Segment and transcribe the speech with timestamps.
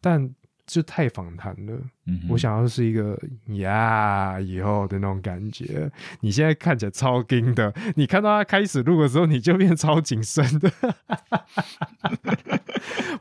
[0.00, 0.34] 但
[0.66, 1.80] 就太访谈了。
[2.06, 3.18] 嗯，我想要是一个
[3.56, 5.90] 呀以后的那种感觉。
[6.20, 10.70] 你现在看起来超硬的，你看到他开始录的时候，你就变超谨慎的。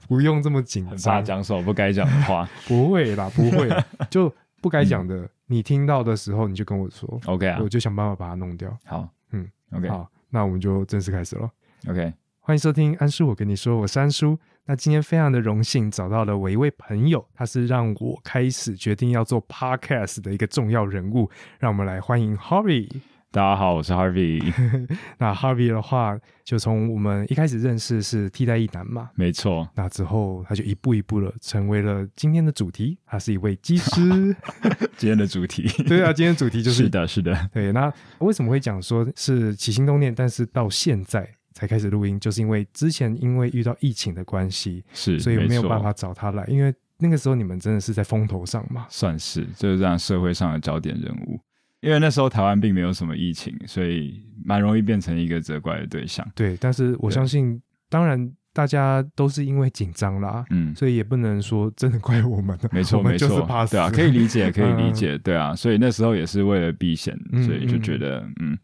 [0.08, 2.48] 不用这么紧张，讲什么不该讲的话。
[2.68, 3.70] 不会啦，不会，
[4.10, 8.78] 就不该讲的，你听到的时候你就跟我说，OK 啊我，就想办法把它弄掉。
[8.86, 11.50] 好，嗯，OK 好，那我们就正式开始了。
[11.88, 14.38] OK，欢迎收听安叔，我跟你说，我是安叔。
[14.70, 21.30] 那今天非常的荣幸找到了我一位朋友，他是让我开始决定要做 podcast 的一个重要人物。
[21.58, 22.90] 让我们来欢迎 Harvey。
[23.32, 24.42] 大家好，我是 Harvey，
[25.20, 34.36] 那 Harvey 的话，就从我们一开始认识是替代一男嘛，没错，那之后他就一步一步的成为了今天的主题，他是一位技师。
[34.98, 48.86] 今天的主题， 对啊，今天主题就是是的，是的，对，那为什么会讲说是起心动念，但是到现在才开始录音，就是因为之前因为遇到疫情的关系，是，所以没有办法，找他来，因为那个时候你们真的是在风头上嘛。
[48.90, 51.40] 算是就是这样社会上的焦点人物。
[51.80, 56.28] 因为那时候台湾并没有什么疫情，所以蛮容易变成一个责怪的对象。
[56.36, 63.28] 对，但是我相信，当然大家都是因为紧张啦，嗯，所以也不能说真的怪我们，没错，没错。
[63.28, 64.94] 就是怕，死，对啊，可以理解，可以理 嗯。
[64.94, 68.58] 解，对啊，所以那时候也是为了避险，嗯所以就觉得，嗯，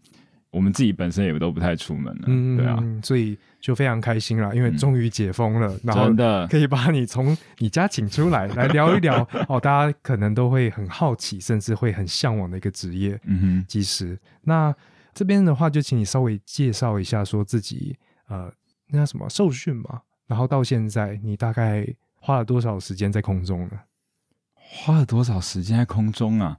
[0.53, 14.17] 我们自己本身也都不太出门了，嗯，对啊，所以就非常开心啦，因为嗯终于解封了，然后真的，可以把你从你家请出来，来聊一聊 哦，大家可能都会很好奇，甚至会很向往的一个职业嗯哼，技师。
[14.43, 14.73] 那
[15.13, 18.53] 这边的话，就请你稍微介绍一下，说自己呃，
[18.89, 23.79] 那叫什么受训嘛，然后到现在你大概花了多少时间在空中呢？
[24.55, 26.57] 花了多少时间在空中啊？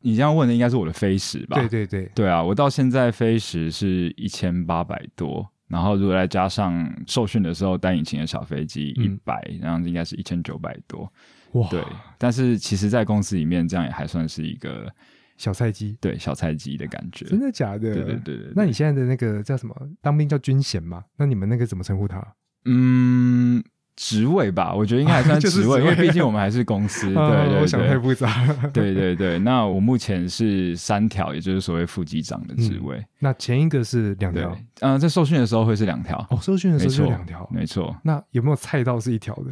[0.00, 1.58] 你这样问的应该是我的飞时吧？
[1.58, 11.10] 对对对，对啊，我到现在飞时是一千八百多，然后如果再加上受训的时候单引擎的小飞机一嗯百、然后应该是一千九百多。
[11.52, 11.84] 哇，对，
[12.16, 14.88] 但是其实，在公司里面这样也还算是一个
[15.36, 17.24] 小菜鸡，对小菜鸡的感觉。
[17.24, 17.78] 真的假的？
[17.78, 19.74] 对对对对对那你现在的那个叫什么？
[20.00, 21.04] 当兵叫军衔嘛？
[21.16, 22.24] 那你们那个怎么称呼他？
[22.66, 23.62] 嗯，
[24.00, 27.06] 职位吧，我觉得应该还算 就是职位，因为毕竟我们还是公司。
[27.12, 28.70] 对对对我想太 对，复杂了。
[28.72, 29.38] 对对对。
[29.40, 32.98] 那我目前是三条，也就是所谓副机长的职位。
[33.18, 36.16] 那前一个是两对条，，嗯、在受训的时候会是两条。
[36.30, 37.46] 哦，受训的时候就两条。
[37.52, 39.50] 没错，那有没有菜到是一条的？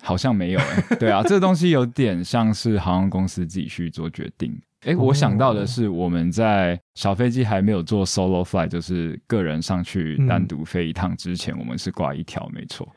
[0.00, 4.56] 好像没有哎、对啊，这个东西有点像是航空公司自己去做决定。
[4.84, 12.88] 哎、哦我想到的是，我们在小飞机还没有做 solo flight，就是个人上去嗯单独飞一趟之前，我们是挂一条，没错。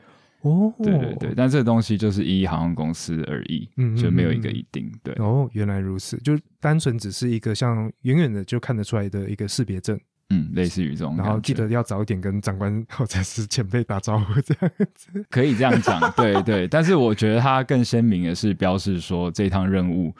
[0.46, 4.90] 哦，对对对，但这个东西就是依航空公司而异，嗯嗯就没有一个一定。
[5.02, 9.98] 对，哦，原来如此，就单纯只是一个像远远的就看得出来的一个识别证，
[10.30, 15.24] 嗯，类似于这种，然后记得要早一点跟长官或者是前辈打招呼，这样子。
[15.30, 16.68] 可以这样讲， 对对。
[16.68, 20.14] 但是我觉得它更鲜明的是标示说这趟任务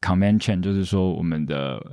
[0.00, 1.84] command chain，就是说我们的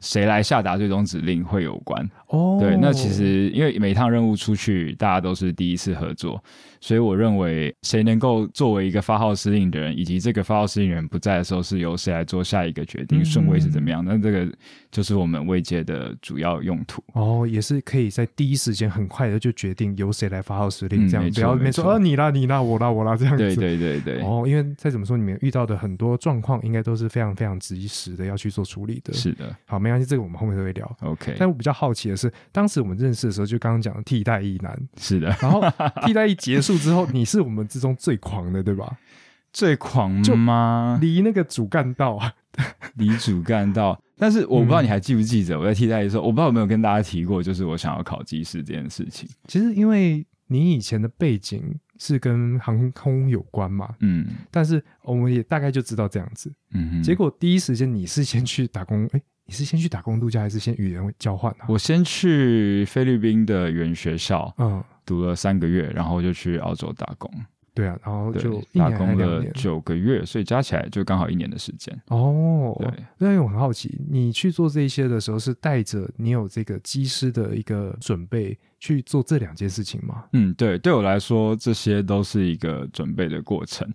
[0.00, 2.08] 谁来下达最终指令会有关。
[2.32, 6.42] 哦，对，那其实因为每趟任务出去，大家都是第一次合作，
[6.80, 14.02] 所以我认为谁能够作为一个发号施令的人，以及这个发号施令人不在的时候，是由谁来做下一个决定，嗯顺位是怎么样？
[14.02, 14.50] 那这个
[14.90, 17.02] 就是我们位阶的主要用途。
[17.12, 23.54] 哦，也是可以在第一时间很快的就决定由谁来发号施令，这样嗯不要没说没错啊你啦你啦我啦我啦这样子。
[23.54, 29.12] 对对对对，哦，因为再怎么说，你们遇到的很多状况，应该都是非常非常及时的要去做处理的。
[29.12, 30.96] 是的好，没关系，这个我们后面都会聊。
[31.02, 35.62] ，OK，但我比较好奇的是，当时我们认识的时候，就刚刚讲的替代役男，是的，然后
[36.04, 38.98] 替代役结束之后，你是我们之中最狂的，对吧？
[39.52, 40.98] 最狂就吗？
[41.00, 42.32] 离那个主干道啊，
[42.96, 44.00] 离主干道。
[44.16, 49.28] 但是我不知道嗯你还记不记得我在替代的时候，我不知道有没有跟大家提过，就是我想要考技师这件事情。
[49.48, 51.62] 其实因为你以前的背景
[51.98, 56.52] 是跟航空有关嘛，嗯但是我们也大概就知道这样子。
[56.72, 61.66] 嗯哼，结果第一时间你是先去打工，哎，你是先去打工度假，还是先语言交换啊？
[61.68, 67.28] 我先去菲律宾的语言学校嗯，读了三个月，然后就去澳洲打工，
[67.74, 69.44] 对啊，然后就，打工了。
[69.54, 71.94] 九个月，所以加起来就刚好一年的时间。
[72.08, 80.24] 哦，对，那我很好奇，你去做这些的时候，是带着你有这个机师的一个准备去做这两件事情吗？
[80.34, 83.92] 嗯，对，对我来说，这些都是一个准备的过程。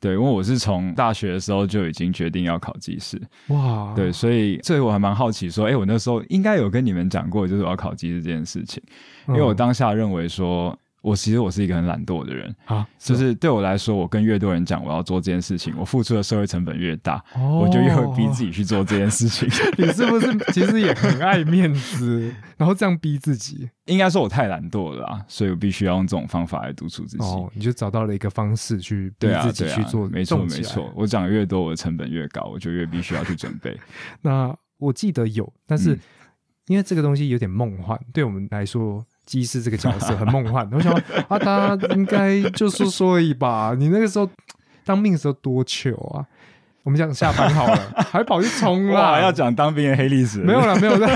[0.00, 8.82] 对，因为我是从大学的时候就已经决定要考技师，哇，对，所以这个我还蛮好奇，说，哎，我那时候应该有跟你们讲过，就是我要考技师这件事情，
[9.28, 9.56] 因为我嗯。
[9.56, 19.48] 当下认为说，我其实我是一个很懒惰的人，啊，就是对我来说，我跟越多人讲我要做这件事情， 我付出的社会成本越大，哦我就越会逼自己去做这件事情。
[19.78, 23.70] 你是不是其实也很爱面子，然后这样逼自己？
[23.84, 27.24] 应该说我太懒惰了啦，所以我必须要用这种方法来督促自己。
[27.24, 30.92] 哦，你就找到了一个方式去逼自己去做，没错没错。。
[30.96, 33.78] 我讲的越多，我的成本越高，我就越必须要去准备。
[34.22, 36.00] 那我记得有，但是嗯
[36.66, 40.66] 因为这个东西有点梦幻，对我们来说，技师这个角色 很梦幻。
[40.72, 43.74] 我想说 啊，他应该就说说而已吧。
[43.78, 44.26] 你那个时候
[44.84, 46.24] 当兵的时候多糗啊！
[46.84, 51.08] 我们讲下班好了， 还跑去冲哇，浪，要讲当兵的黑历史了，没有了，没有了，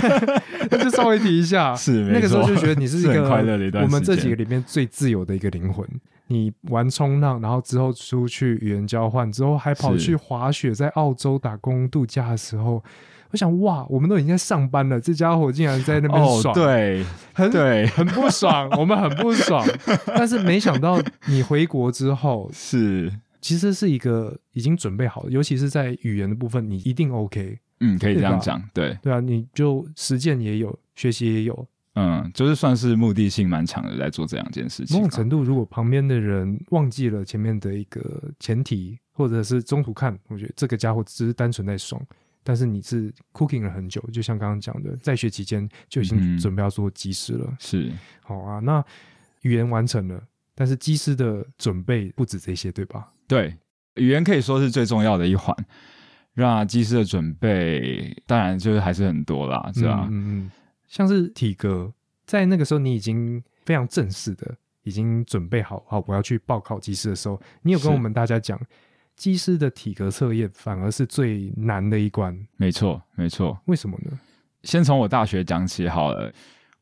[0.69, 1.73] 那就稍微提一下。
[1.77, 5.87] 是那个时候就觉得你是一个快乐的一段我们这几个里面最自由的一个灵魂。
[6.27, 12.83] 你玩冲浪，然后之后出去语言交换，之后还跑去滑雪，在澳洲打工度假的时候，
[13.31, 19.67] 我想哇，我们都已经在上班了，这家伙竟然在那边哦爽，，对很对，很不爽，我们很不爽。
[20.06, 27.59] 但是没想到你回国之后， 是，其实是一个已经准备好了，尤其是在语言的部分，你一定 OK。
[27.82, 35.00] 嗯，可以这样讲，对，对啊，你就实践也有，学习也有，嗯，就是算是目的性蛮强的，在做这两件事情啊。
[35.00, 41.99] 某种程度，如果旁边的人忘记了前面的一个前提，或者是中途看，我觉得这个家伙只是单纯在爽。
[42.43, 47.57] 但是你是 cooking 了很久，就像刚刚讲的，在学期间就已经嗯准备要做技师了。
[47.59, 47.93] 是，
[48.23, 48.85] 好啊，那
[49.43, 50.23] 语言完成了，
[50.55, 53.13] 但是技师的准备不止这些，对吧？
[53.27, 53.57] 对，
[53.95, 55.55] 语言可以说是最重要的一环。
[56.35, 60.07] 那技师的准备，当然就是还是很多啦，是吧？
[60.09, 60.51] 嗯嗯嗯，
[60.87, 61.93] 像是体格，
[62.25, 68.59] 在那个时候你已经非常正式的，已经准备好，好我要去报考技师的时候，你有跟我们大家讲，
[69.21, 73.61] 技师的体格测验反而是最难的一关，没错，没错。
[73.67, 74.19] 为什么呢？
[74.63, 76.33] 先从我大学讲起好了。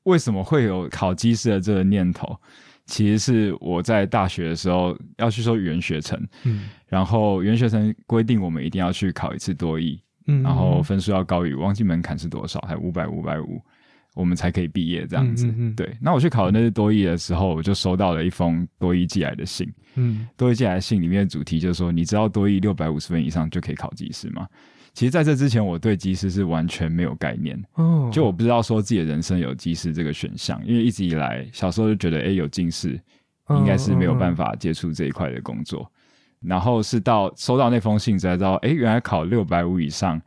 [0.04, 2.38] 为什么会有考机师的这个念头？
[2.86, 13.60] 其实是我在大学的时候要去修语言学程，嗯然后语言学程规定我们一定要去考一次多译，嗯，然后分数要高于，忘记门槛是多少，还五百五百五，
[14.18, 15.46] 我们才可以毕业这样子。
[15.46, 19.72] 嗯嗯嗯对，那我去考那次多艺的时候，我就收到了一封多艺寄来的信。
[19.94, 24.46] 嗯多艺寄来的信里面的主题就是说，你知道多艺六百五十分以上就可以考技师吗？
[24.92, 33.00] 其实在这之前，我对技师是完全没有概念，哦，就我不知道说自己的人生有技师这个选项，因为一直以来小时候就觉得，哎，有近视
[33.50, 35.88] 应该是没有办法，法接触这一块的工作。
[36.40, 40.20] 然后是到收到那封信才知道，哎，原来考六百五以上，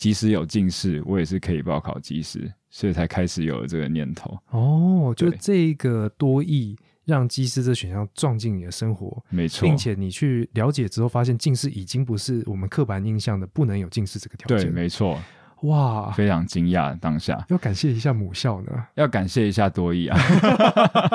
[0.00, 4.34] 即使有近视，我也是可以报考技师，所以才开始有了这个念头。
[4.48, 6.74] 哦，就这个多义
[7.04, 14.72] 让技师这选项撞进你的生活，没错，并且你去了解之后，发现近视已经不是我们刻板印象的不能有近视这个条件对，件。
[14.72, 15.20] 没错，
[15.62, 17.44] 哇，非常惊讶当下。
[17.48, 20.18] 要感谢一下母校呢， 要感谢一下多益啊，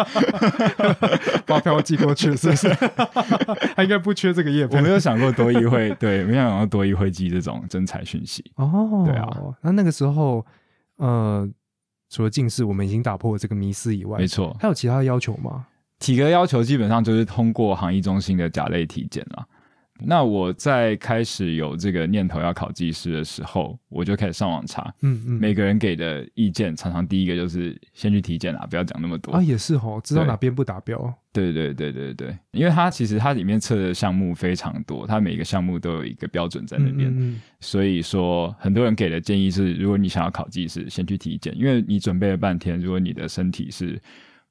[1.48, 2.70] 发票寄过去是不是？
[3.76, 8.44] 他应该不缺这个业我配没有想过多益会对，没有想到多益会寄这种真才讯息。
[8.56, 9.04] 哦。
[9.06, 9.28] 对啊，
[9.62, 10.46] 那那个时候，
[10.98, 11.50] 呃，
[12.10, 15.66] 除了近视，我们已经打破了这个迷思以外，没错，还有其他的要求吗？
[15.98, 19.46] 体格要求基本上就是通过行医中心的甲类体检啦。
[19.98, 29.32] 那我在开始有这个念头要考技师的时候，我就开始上网查，嗯嗯，每个人给的意见常常第一个就是先去体检啊，不要讲那么多。
[29.32, 31.14] 啊也是哦，知道哪边不达标。
[31.32, 44.02] 对对对对对，因为它其实它里面测的项目非常多，它每一个项目都有一个标准在那边，嗯嗯所以说很多人给的建议是，如果你想要考技师，先去体检，因为你准备了半天，如果你的身体是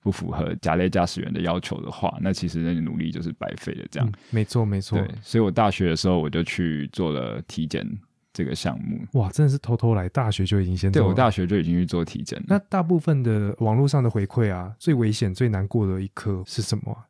[0.04, 3.86] 不符合甲类驾驶员的要求的话，那其实那你努力就是白费了。
[3.90, 7.88] 这样、嗯没错没错对，，所以我大学的时候我就去做了体检
[8.34, 9.00] 这个项目。
[9.19, 12.38] 哇，真的是偷偷来，大学就已经先做了对我大学就已经去做体检。
[12.46, 17.00] 那大部分的网络上的回馈啊，最危险、最难过的一科是什么啊、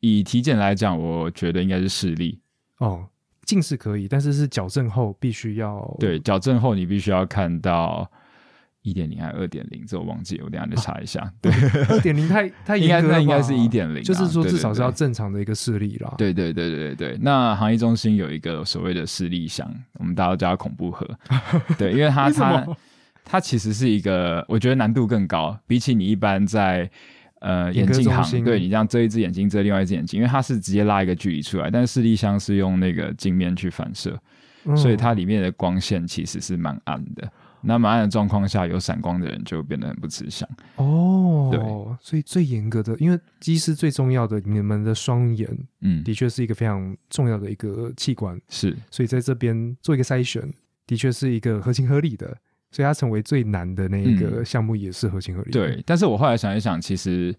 [0.00, 2.38] 以体检来讲，我觉得应该是视力。
[2.78, 3.08] 哦，
[3.46, 8.10] 近视可以，但是是矫正后必须要对，矫正后你必须要看到
[8.82, 11.32] 一点零还是二点零，这我忘记了，我等下再查一下。
[11.40, 11.52] 对
[11.88, 16.12] 二点零太太 应该那应该是一点零就是说至少是要正常的一个视力啦。
[16.18, 21.08] 对对对对对对，那行业中心有一个所谓的视力箱，我们大家都叫它恐怖盒。
[21.78, 22.66] 对，因为它它
[23.24, 26.90] 它其实是一个，我觉得难度更高，比起你一般在
[27.38, 34.18] 呃眼眼镜行，对你这样遮一只眼睛，遮另外一只眼睛，因为它是直接拉一个距离出来，但是视力箱是用那个镜面去反射，
[34.64, 37.30] 嗯所以它里面的光线其实是蛮暗的。
[37.62, 40.48] 那蛮暗的状况下，有闪光的人就变得很不吃香。
[40.76, 41.60] 哦，对
[42.00, 45.48] 所以最严格的，因为机师最重要的，你们的双眼
[45.80, 50.42] 嗯，的确是一个非常重要的一个器官，是所以在这边做一个筛选，
[50.86, 52.26] 的确是一个合情合理的，
[52.70, 55.60] 所以它成为最难的那一个嗯项目也是合情合理的。
[55.60, 57.34] 对，但是我后来想一想，其实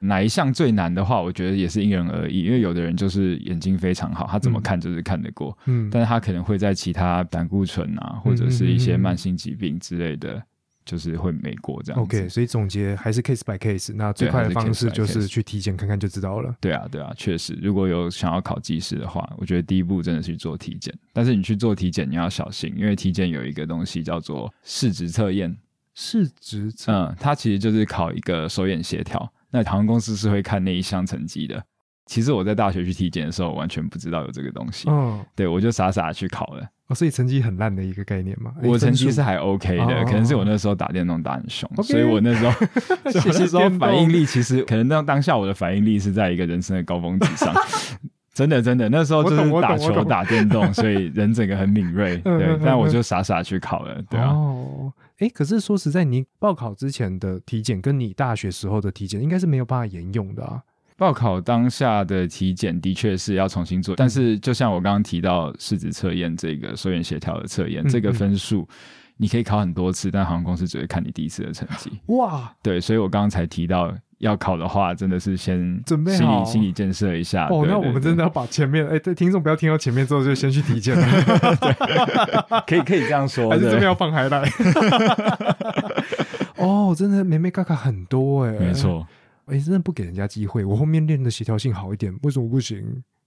[0.00, 10.42] 哪一项最难的话，我觉得也是因人而异，因为有的人就是眼睛非常好，他怎么看就是看得过，嗯，但是他可能会在其他胆固醇啊，或者是一些慢性疾病之类的，
[10.84, 12.00] 就是会没过这样。
[12.00, 13.92] OK，所以总结还是 case by case。
[13.94, 16.54] 那最快的方式就是去体检看看就知道了。
[16.60, 20.94] 对啊，对啊，确实，如果有想要考技师的话，我觉得第一步真的是去做体检。
[21.12, 25.56] 但是你去做体检，你要小心，因为体检有一个东西叫做视值测验，
[25.94, 29.32] 视值测嗯，它其实就是考一个手眼协调。
[29.50, 31.62] 那航空公司是会看那一项成绩的。
[32.06, 36.64] 其实我在大学去体检的时候，完全不知道有这个东西，嗯，对我就傻傻去考了。
[36.86, 38.52] 哦，所以成绩很烂的一个概念嘛。
[38.62, 42.52] 哎我成绩是还 OK 的，哦可能是我那时候打电动打很凶所以我那时候，
[43.10, 47.52] 所以我那时候谢谢电动反应力其实可能当当下我的反应力是在一个人生的高峰之上。
[48.36, 52.18] 真的，真的，那时候就是打球、打电动，所以人整个很敏锐。
[52.20, 54.28] 对但我就傻傻去考了，对啊。
[54.28, 60.60] 哦，哎，可是说实在，你报考之前的体检跟你大学时候的体检应该是没有办法沿用的啊。
[60.98, 68.68] 报考当下的体检的确是要重新做，但是就像我刚刚提到试纸测验这个手眼协调的测验，嗯这个嗯分数
[69.16, 71.90] 你可以考很多次，但航空公司只会看你第一次的成绩。
[72.08, 76.18] 哇，对，所以我刚刚才提到要考的话，真的是先准备好。
[76.18, 77.46] 心理心理建设一下。
[77.48, 84.42] 哦，那我们真的要把前面，哎，对，听众不要听到前面之后就先去体检了，对 可以可以这样说，对 还是这边要放海带？
[86.56, 89.06] 哦，真的美美嘎嘎很多哎，没，错，
[89.46, 92.82] 哎，真的不给人家机会，我后面练的协调性好一点，为什么不行？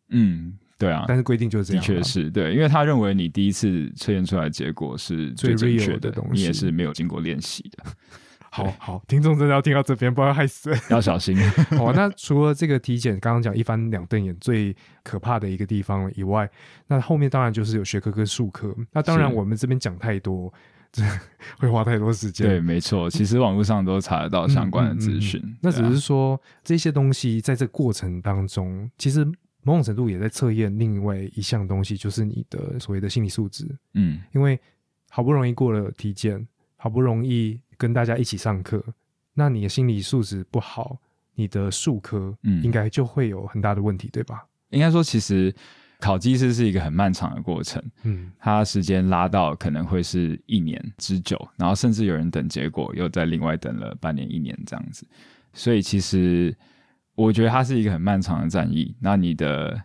[0.10, 1.06] 嗯，对啊。
[1.08, 7.84] 但是规定就是这的样的，确是对，因为他认为你第一次测验出来的结果是最最正确的东你也是没有经过练习的，
[8.52, 10.72] 好好，听众真的要听到这边，不要害死。
[10.90, 11.38] 要小心。
[11.78, 16.50] 好，那除了这个体检，刚刚讲一翻两瞪眼最可怕的一个地方以外，
[16.88, 18.76] 那后面当然就是有学科跟术科。
[18.92, 20.52] 那当然我们这边讲太多，
[20.92, 21.04] 这
[21.60, 22.48] 会花太多时间。
[22.48, 29.24] 对，没错，其实网络上都查得到相关的资讯、嗯嗯嗯那只是说这些东西在这个过程当中，其实
[29.62, 33.68] 某种程度也在测验另外一项东西，就是你的所谓的心理素质。
[33.94, 34.60] 嗯，因为
[35.10, 38.84] 好不容易过了体检，好不容易跟大家一起上课，
[39.34, 41.00] 那你的心理素质不好，
[41.34, 44.46] 你的术科嗯应该就会有很大的问题，对吧？
[44.70, 45.52] 应该说其实
[46.00, 55.08] 考技师是一个很漫长的过程，嗯，它时间拉到可能会是一年之久，然后甚至有人等结果又在另外等了半年、一年这样子。
[55.54, 56.56] 所以其实
[57.16, 59.82] 我觉得它是一个很漫长的战役，那你的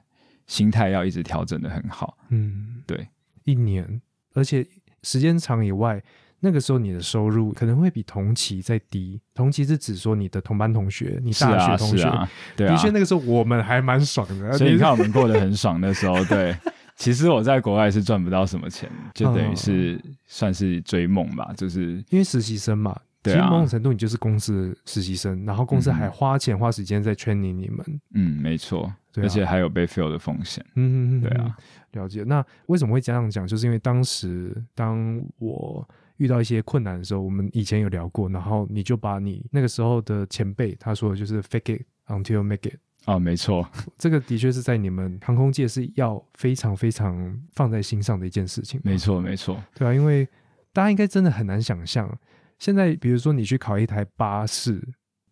[0.46, 2.18] 心态要一直调整的很好。
[2.28, 3.08] 嗯，对，
[3.44, 4.02] 一年，
[4.34, 4.66] 而且
[5.02, 6.02] 时间长以外，
[6.44, 9.18] 那个时候你的收入可能会比同期再低。
[9.32, 12.82] 同期是指说你的同班同学，你大学同学，是啊，对啊的。
[12.82, 14.52] 确那个时候我们还蛮爽的。
[14.58, 16.54] 所以你看，我们过得很爽的时候，对。
[16.96, 28.00] 其实我在国外是赚不到什么钱，就等嗯于是算是追梦吧，就是因为实习生嘛，其实某种程度你就是公司的实习生，然后公司还嗯花钱花时间在 training 你们。
[28.14, 30.64] 嗯，没错，而且还有被 fail 的风险。
[30.76, 31.56] 嗯，对啊，
[31.94, 32.22] 了解。
[32.22, 33.44] 那为什么会这样讲？
[33.44, 43.68] 就是因为当时当我遇到一些困难的时候，我们以前有聊过，然后你就把你那个时候的前辈他说的就是 fake it until make it，哦，没错，
[43.98, 48.80] 这个的确是在你们航空界是要非常非常放在心上的一件事情。
[48.84, 49.62] 没错，没错。
[49.74, 50.26] 对啊，因为
[50.72, 52.08] 大家应该真的很难想象，
[52.58, 54.80] 现在比如说你去考一台巴士，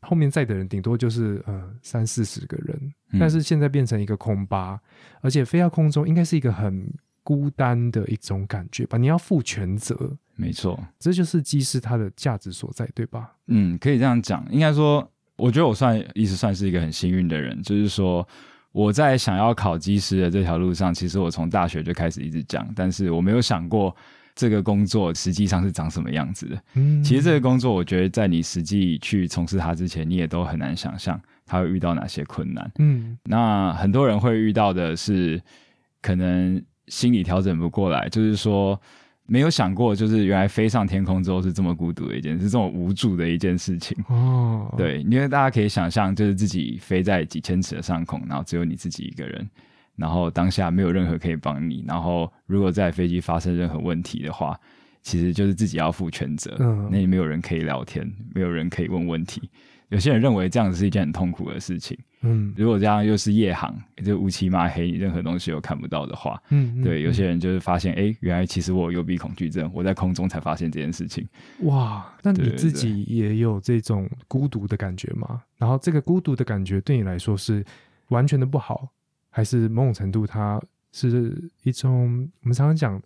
[0.00, 4.80] 后面载的人顶多就是呃三四十个人，嗯但是现在变成一个空巴，
[5.20, 8.98] 而且飞到空中应该是一个很孤单的一种感觉吧？
[8.98, 13.32] 你要负全责，没错，这就是技师他的价值所在，对吧？
[13.46, 14.46] 嗯，可以这样讲。
[14.50, 18.26] 应该说，我觉得我算一直算是一个很幸运的人，就是说
[18.72, 23.94] 我在想要考技师的这条路上，其实我从大学就开始一直讲，但是我没有想过
[24.34, 26.62] 这个工作实际上是长什么样子的。
[26.74, 32.70] 嗯，其实这个工作，我觉得在你实际去从事它之前，你也都很难想象它会遇到哪些困难。
[32.78, 35.40] 嗯那很多人会遇到的是，
[36.00, 38.80] 可能心理调整不过来，就是说
[39.26, 43.96] 没有想过，就是原来飞上天空之后是这么孤独的一件事，是这么无助的一件事情。
[44.08, 49.48] 哦，，对，因为大家可以想象，就是自己飞在几千尺的上空，然后只有你自己一个人，
[49.96, 54.58] 然后当下没有任何可以帮你，然后如果在飞机发生任何问题的话，
[55.02, 56.56] 其实就是自己要负全责。
[56.60, 59.48] 嗯那也没有人可以聊天，没有人可以问问题。
[59.88, 61.96] 有些人认为这样子是一件很痛苦的事情。
[62.22, 71.26] 嗯如果这样又是夜航，就乌漆嘛黑，你任何东西都看不到的话，嗯，嗯对，有些人就是发现，哎、原来其实我有幽闭恐惧症，我在空中才发现这件事情。
[71.60, 75.42] 哇，那你自己也有这种孤独的感觉吗？
[75.58, 77.64] 然后这个孤独的感觉对你来说是
[78.08, 78.88] 完全的不好，
[79.30, 80.60] 还是某种程度它
[80.92, 83.00] 是一种我们常常讲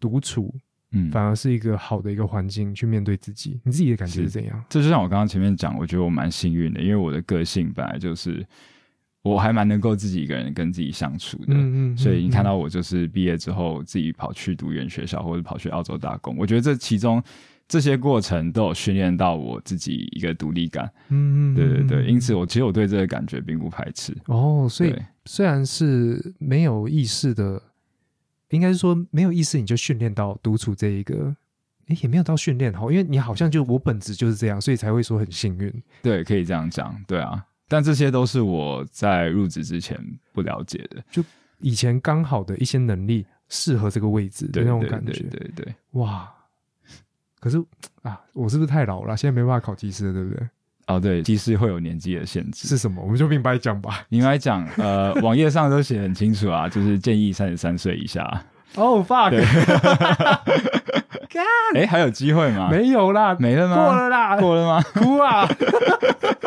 [0.00, 0.54] 独处
[0.92, 3.60] 嗯，反而是一个好的一个环境去面对自己。
[3.64, 4.64] 你自己的感觉是是怎样？
[4.68, 8.46] 这就像我刚刚前面讲，我觉得我蛮幸运的，因为我的个性本来就是
[9.22, 11.54] 我还蛮能够自己一个人跟自己相处的。
[11.54, 17.22] 嗯嗯所以你看到我就是毕业之后自己跑去读语言学校，或者跑去澳洲打工，我觉得这其中
[17.66, 20.90] 这些过程都有训练到我自己一个独立感。
[21.10, 24.16] 嗯嗯，对对对，嗯因此我其实我对这个感觉并不排斥。
[24.24, 27.60] 哦，所以对虽然是没有意识的，
[28.50, 31.34] 应该是说没有意识，你就训练到独处这一个，
[31.86, 35.82] 哎，也没有到训练好，因为你好像就我本质就是这样，所以才会说很幸运。
[36.02, 37.44] 对，可以这样讲，对啊。
[37.68, 39.98] 但这些都是我在入职之前
[40.32, 41.22] 不了解的，就
[41.58, 45.74] 以前刚好的一些能力适合这个位置的那种对对感觉，对对。
[45.90, 46.32] 哇！
[47.40, 47.62] 可是
[48.02, 49.16] 啊，我是不是太老了？
[49.16, 50.48] 现在没办法考技师了，对不对？
[50.88, 52.66] 哦，对，技师会有年纪的限制。
[52.66, 53.02] 是什么？
[53.02, 54.02] 我们就明白讲吧。
[54.10, 58.22] 明白讲，呃，网页上都写得很清楚啊，就是建议三十三岁以下。
[58.74, 59.44] 哦、 fuck，对
[61.74, 62.68] 哎，还有机会吗？
[62.70, 63.76] 没有啦，没了吗？
[63.76, 64.82] 过了啦，过了吗？
[64.94, 65.48] 哭啊！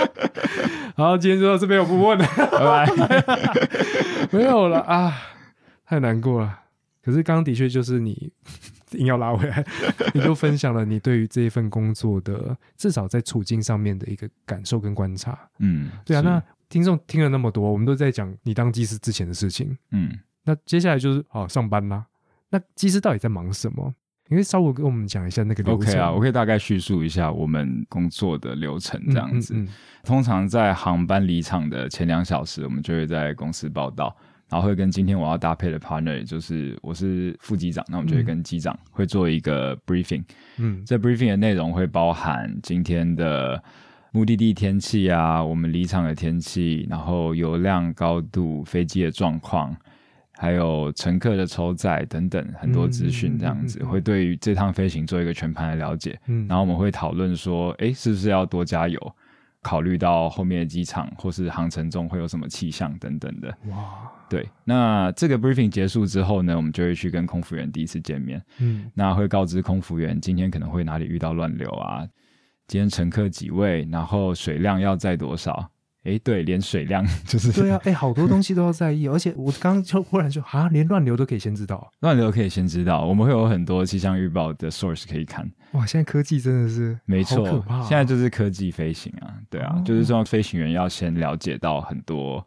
[0.97, 2.25] 好，今天就到这边，我不问了。
[2.37, 3.33] 拜拜。
[4.31, 5.15] 没有了啊，
[5.85, 6.59] 太难过了。
[7.03, 8.31] 可是刚刚的确就是你
[8.97, 9.65] 硬要拉回来，
[10.13, 15.37] 你就分享了你对于这一份工作的至少在处境上面的一个感受跟观察。
[15.59, 19.77] 嗯，对啊，那听众听了那么多，我们都在讲你当技师之前的事情。
[19.91, 20.11] 嗯，
[20.43, 22.05] 那接下来就是好上班啦。
[22.49, 23.93] 那技师到底在忙什么？
[24.27, 29.53] 你可以稍微跟我们讲一下那个流程 OK 啊，我可以大概叙述一下我们工作的流程这样子。
[29.55, 29.67] 嗯嗯
[30.03, 34.15] 通常在航班离场的前两小时，我们就会在公司报道，
[34.51, 40.23] 然后会跟今天我要搭配的 partner，就是我是副机长，那我们就会跟机长会做一个 briefing。
[40.57, 43.63] 嗯这 briefing 的内容会包含今天的
[44.11, 49.73] 目的地天气啊，我们离场的天气，然后油量、高度、飞机的状况，
[50.33, 56.19] 还有乘客的抽载等等很多资讯，这样子、嗯嗯嗯嗯会对于这趟飞行做一个全盘的了解。
[56.27, 59.15] 嗯然后我们会讨论说，哎，是不是要多加油？
[59.63, 63.47] 考虑到后面的机场或是航程中会有什么气象等等的。
[63.69, 68.41] 哇，对，那这个 briefing 结束之后呢，我们就会去跟空服员第一次见面。
[68.59, 72.07] 嗯那会告知空服员今天可能会哪里遇到乱流啊，
[72.65, 75.69] 今天乘客几位，然后水量要载多少。
[76.03, 85.47] 哎，对，连水量 就是对啊，哎、好多东西都要在意，而且我刚刚就忽然就啊，连乱流都可以先知道，乱流可以先知道，我们会有很多气象预报的 source 可以看。
[85.73, 92.43] 哇，现在科技真的是没错，可怕啊、现在就是科技飞行啊，对啊，哦就是说飞行员要先了解到很多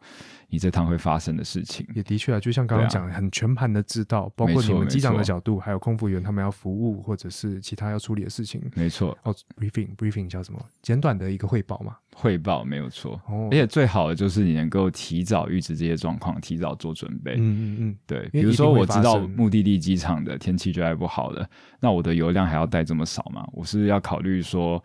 [0.55, 1.85] 你这趟会发生的事情。
[1.93, 8.61] 也的确啊，就像刚刚讲，很全盘的知道，包括你们机长的角度，还有空服员他们要服务或者是其他要处理的事情。
[8.73, 10.59] 没错，哦，briefing briefing 叫什么？
[10.81, 11.97] 简短的一个汇报嘛。
[12.15, 17.33] 汇报没有错，哦而，且最好的就是你能够提早预知这些状况，提早做准备。
[17.33, 21.45] 嗯嗯嗯，对，比如说我知道目的地机场的天气就还不好了，
[21.81, 23.45] 那我的油量还要带这么少吗？
[23.51, 24.81] 我是要考虑说。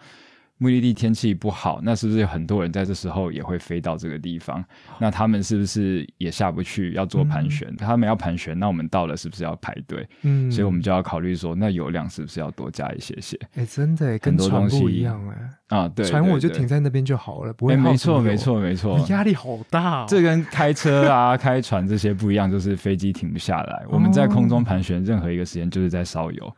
[0.63, 4.63] 目的地天气不好，那是不是有很多人在这时候也会飞到这个地方？
[4.99, 7.75] 那他们是不是也下不去要做盘旋？
[7.77, 10.07] 他们要盘旋，那我们到了是不是要排队？
[10.21, 15.89] 嗯，所以我们就要考虑说，那油量是不是要多加一些些哎、真的耶跟船不一样哎，啊？
[15.89, 18.99] 对，船我就停在那边就好了，不会耗没错，没，错，没错。
[19.09, 20.05] 压力好大、哦。
[20.07, 23.83] 这跟开车啊、 开船这些不一样，就是飞机停不下来。
[23.89, 26.57] 我们在空中盘旋，任何一个时间就是在烧油。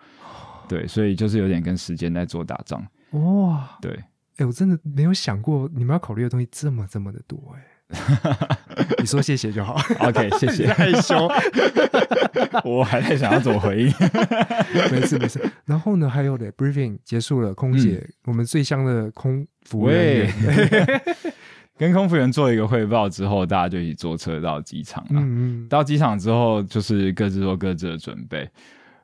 [0.69, 2.85] 对，所以就是有点跟时间在做打仗。
[3.13, 3.93] 哇，对，
[4.37, 7.69] 哎、我真的没有想过你们要考虑的东西这么这么的多哎。
[8.99, 10.67] 你说谢谢就好，OK，谢谢。
[10.73, 11.29] 害羞。
[12.65, 13.93] 我还在想要怎么回应。
[14.91, 15.39] 没事没事。
[15.67, 20.33] 然后呢，还有嘞，briefing 结束了，空姐，我们最香的空服员，，
[21.77, 25.21] 跟空服员做一个汇报之后，大家就一起坐车到机场了。
[25.21, 28.49] 嗯嗯，到机场之后，就是各自做各自的准备。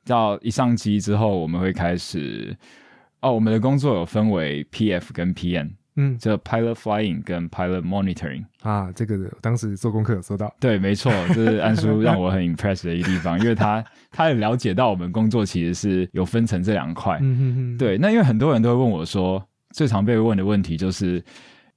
[0.07, 2.57] 到一上机之后，我们会开始
[3.20, 8.44] 哦，我们的工作有分为 PF 跟 PM，嗯这 Pilot Flying 跟 Pilot Monitoring。
[8.62, 17.20] 啊，这个当时做功课有说到，对，没错， 这是安叔让我很 impress 的一个地方，因为他他也了解到我们工作其实是有分成这两块。
[17.78, 21.22] 对，那因为很多人都会问我说，最常被问的问题就是，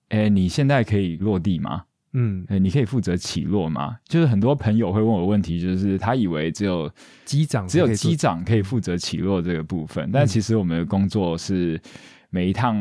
[0.10, 1.84] 哎，你现在可以落地吗？
[2.14, 3.98] 嗯，呃，你可以负责起落吗？
[4.06, 6.92] 就是很多朋友会问我问题，就是他以为只有
[7.26, 11.80] 机长只有机长可以负责起落这个部分，但其实我们的工作是
[12.30, 12.76] 每一趟，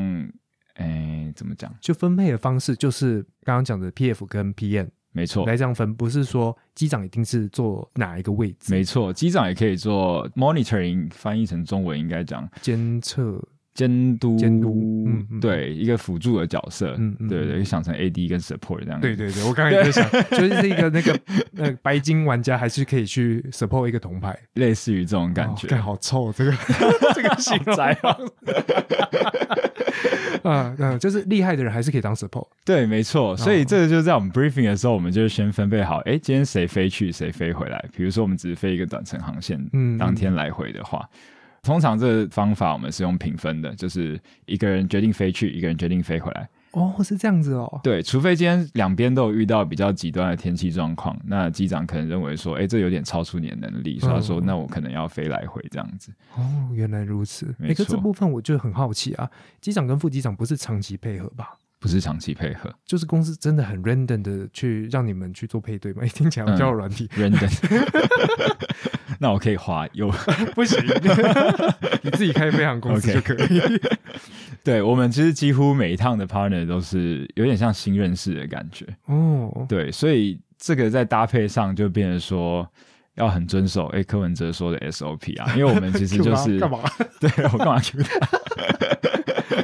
[0.74, 1.72] 哎，怎么讲？
[1.80, 13.42] 就分配的方式就是刚刚讲的 PF 跟 PM 没错，来这样分，不是说机长一定是坐哪一个位置，没错，机长也可以做 monitoring，翻译成中文应该讲监测
[13.74, 21.18] 监督监督嗯嗯对一个辅助的角色，嗯嗯对对，想成 AD 跟 support 这样子，对对对，我刚刚也在想， 就是一个那个
[21.52, 25.68] 那个白金玩家，还是可以去 support 一个铜牌，类似于这种感觉。
[25.76, 25.80] 哦。
[25.80, 26.52] 好臭，这个
[27.14, 27.74] 这个形容。
[27.76, 28.16] 宅 啊
[30.42, 33.02] 啊嗯，就是厉害的人还是可以当 support，对，没哦。
[33.02, 37.84] 错，所以这个就是在我们 briefing 的时候，我们就先分配好，哎，今天谁飞去，谁飞回来。
[37.94, 39.98] 比如说，我们只是飞一个短程航线，嗯。
[39.98, 41.06] 当天来回的话，
[41.62, 46.48] 通常这个方法我们是用平分的，就是一个人决定飞去，一个人决定飞回来。
[46.72, 56.12] 哦，是这样子哦，对，除非今天两边都有遇到比较极端的天气状况，那机长可能认为说，哎，这有点超出你的能力，所以他说，嗯那我可能要飞来回这样子。
[56.36, 59.28] 哦，原来如此，没哎，可这部分我就很好奇啊，
[59.60, 61.54] 机长跟副机长不是长期配合吧？
[61.80, 66.02] 不是长期配合就是公司真的很 random 的去让你们去做配对吗？
[66.04, 67.48] 哎，听起来比较软体，，random。
[69.22, 70.10] 那我可以滑右。
[70.56, 70.82] 不行，
[72.02, 73.60] 你自己开飞航公司就可以。
[74.64, 78.86] 对我们其实几乎每一趟的 partner 都是有点像新认识的感觉。
[79.06, 82.66] 哦，对，所以这个在搭配上就变成说
[83.16, 86.78] 要很遵守哎柯文哲说的 SOP 啊，因为我们其实就是干嘛？
[87.20, 88.28] 对我干嘛 Q 他？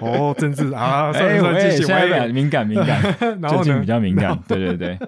[0.00, 1.82] 哦，政治啊，算哎，了算了，喂继续。
[1.84, 3.02] 现在敏感敏感，
[3.40, 3.86] 然后呢最近比？
[3.86, 4.38] 较敏感。
[4.46, 4.98] 对对对，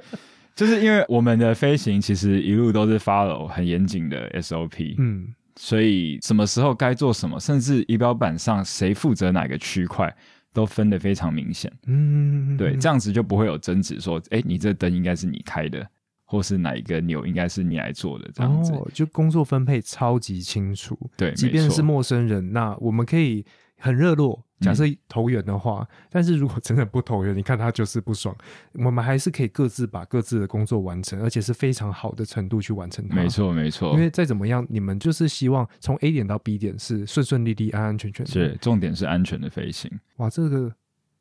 [0.59, 10.13] 就是因为我们的飞行其实一路都是 follow 很严谨的 SOP，嗯，所以什么时候该做什么，甚至仪表板上谁负责哪个区块。
[10.51, 15.87] 都分得非常明显，嗯，对，这样子就不会有争执，说，哎，你这灯应该是你开的，
[16.25, 20.99] 或是哪一个钮应该是你来做的，这样子，哦，就工作分配超级清楚。
[21.17, 23.45] 对，即便是陌生人，那我们可以
[23.77, 24.48] 很热络。
[24.61, 28.37] 假设投缘的话，但是如果真的不投缘，你看他就是不爽，
[28.73, 33.15] 我们还是可以各自把各自的工作完成，而且是非常好的程度去完成它。
[33.15, 38.33] 没，错没错，因为再怎么样，你们就是希望从 A 点到 B 点是顺顺利利、安安全全的。
[38.33, 40.75] 是重点是安全的飞行，哇，这个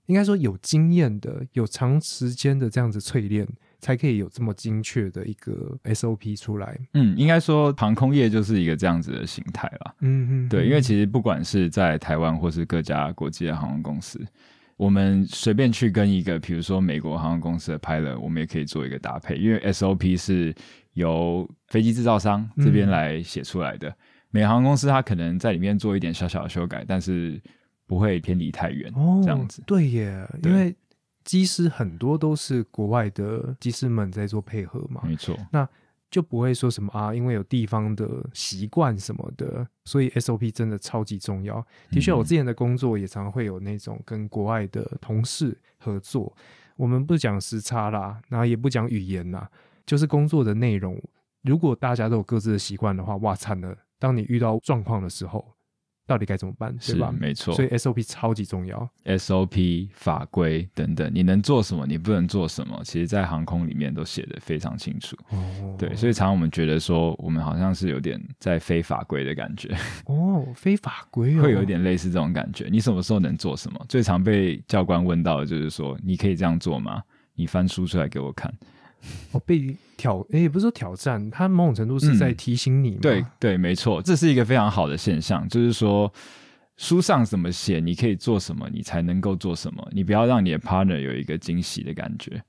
[0.08, 3.48] 应该说有经验的、有长时间的这样子淬炼，
[3.80, 6.78] 才可以有这么精确的一个 SOP 出来。
[6.94, 9.96] 嗯，应该说航空业就是一个这样子的形态啦。
[10.02, 14.20] 嗯嗯，对，因为其实不管是在台湾或是各家国际的航空公司，
[14.76, 20.54] 我们随便去跟一个，比如说美国航空公司的 pilot，我们也可以做一个搭配，因为 SOP 是
[20.94, 23.94] 由飞机制造商这边来写出来的。
[24.30, 27.42] 每个航空公司它可能在里面做一点小小的修改，但是
[27.88, 29.64] 不会偏离太远，哦，这样子。
[29.66, 30.76] 对耶，对因为
[31.28, 35.68] 机师很多都是国外的机师们在做配合嘛，没错，那
[36.10, 41.62] 就不会说什么啊，因为有地方的习惯什么的，所以 SOP 真的超级重要。
[41.92, 46.34] 的确，嗯我之前的工作也常常会有那种跟国外的同事合作，
[46.78, 49.50] 我们不讲时差啦，然后也不讲语言啦，
[49.86, 50.98] 就是工作的内容。
[51.44, 53.78] 如果大家都有各自的习惯的话，哇，惨了！
[54.00, 55.56] 当你遇到状况的时候，
[56.08, 57.14] 到底该怎么办，对是吧？
[57.20, 58.90] 没错所以 SOP 超级重要。
[59.06, 65.18] SOP 法规等等，你能做什么，你不能做什么，其实在航空里面都写的非常清楚。
[65.30, 72.70] 哦，对，所以常常我们觉得说，我们好像是有点在非法规的感觉，哦，非法规哦， 会有一点类似这种感觉。
[72.72, 73.86] 你什么时候能做什么？
[73.90, 77.04] 最常被教官问到的就是说，你可以这样做吗？
[77.36, 78.52] 你翻书出来给我看。
[79.32, 82.98] 哦被挑，诶，也不是说挑战，他某种程度是在嗯提醒你嘛。
[83.02, 86.12] 对对，没错，这是一个非常好的现象，就是说。
[86.80, 89.90] 书上怎么写，你可以做什么，你才能够做什么。
[89.92, 92.40] 你不要让你的 partner 有一个惊喜的感觉。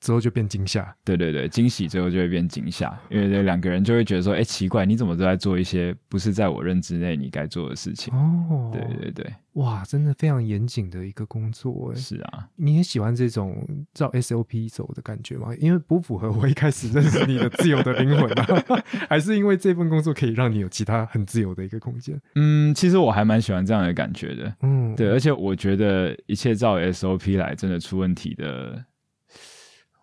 [0.00, 0.94] 之后就变惊吓。
[1.04, 8.14] 对对对，惊喜之后就会变惊吓，因为这两个人就会觉得说，哎，奇怪，你怎么都在做一些不是在我认知内你该做的事情？
[8.14, 11.94] 哦，对对对，哇，真的非常严谨的一个工作哎。
[11.94, 15.48] 是啊，你也喜欢这种照 SOP 走的感觉吗？
[15.58, 18.46] 因为不符合我一开始认识你的自由的灵魂啊，
[19.08, 22.20] 还是因为这份工作可以让你有其他很自由的一个空间？
[22.34, 24.54] 嗯，其实我还蛮喜欢这样的感觉的。
[24.62, 28.84] 嗯，对，而且我觉得一切照 SOP 来，真的出问题的，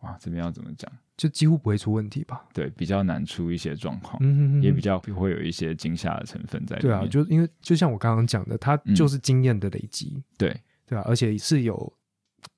[0.04, 0.92] 哇，这边要怎么讲？
[1.16, 2.44] 就几乎不会出问题吧？
[2.54, 6.92] 对，比较难出一些状况，嗯，也比较会有一些惊吓的成分在里面。
[6.92, 11.94] 对啊，就因为就像我刚刚讲的，它嗯就是经验的累积，对对啊，而且是有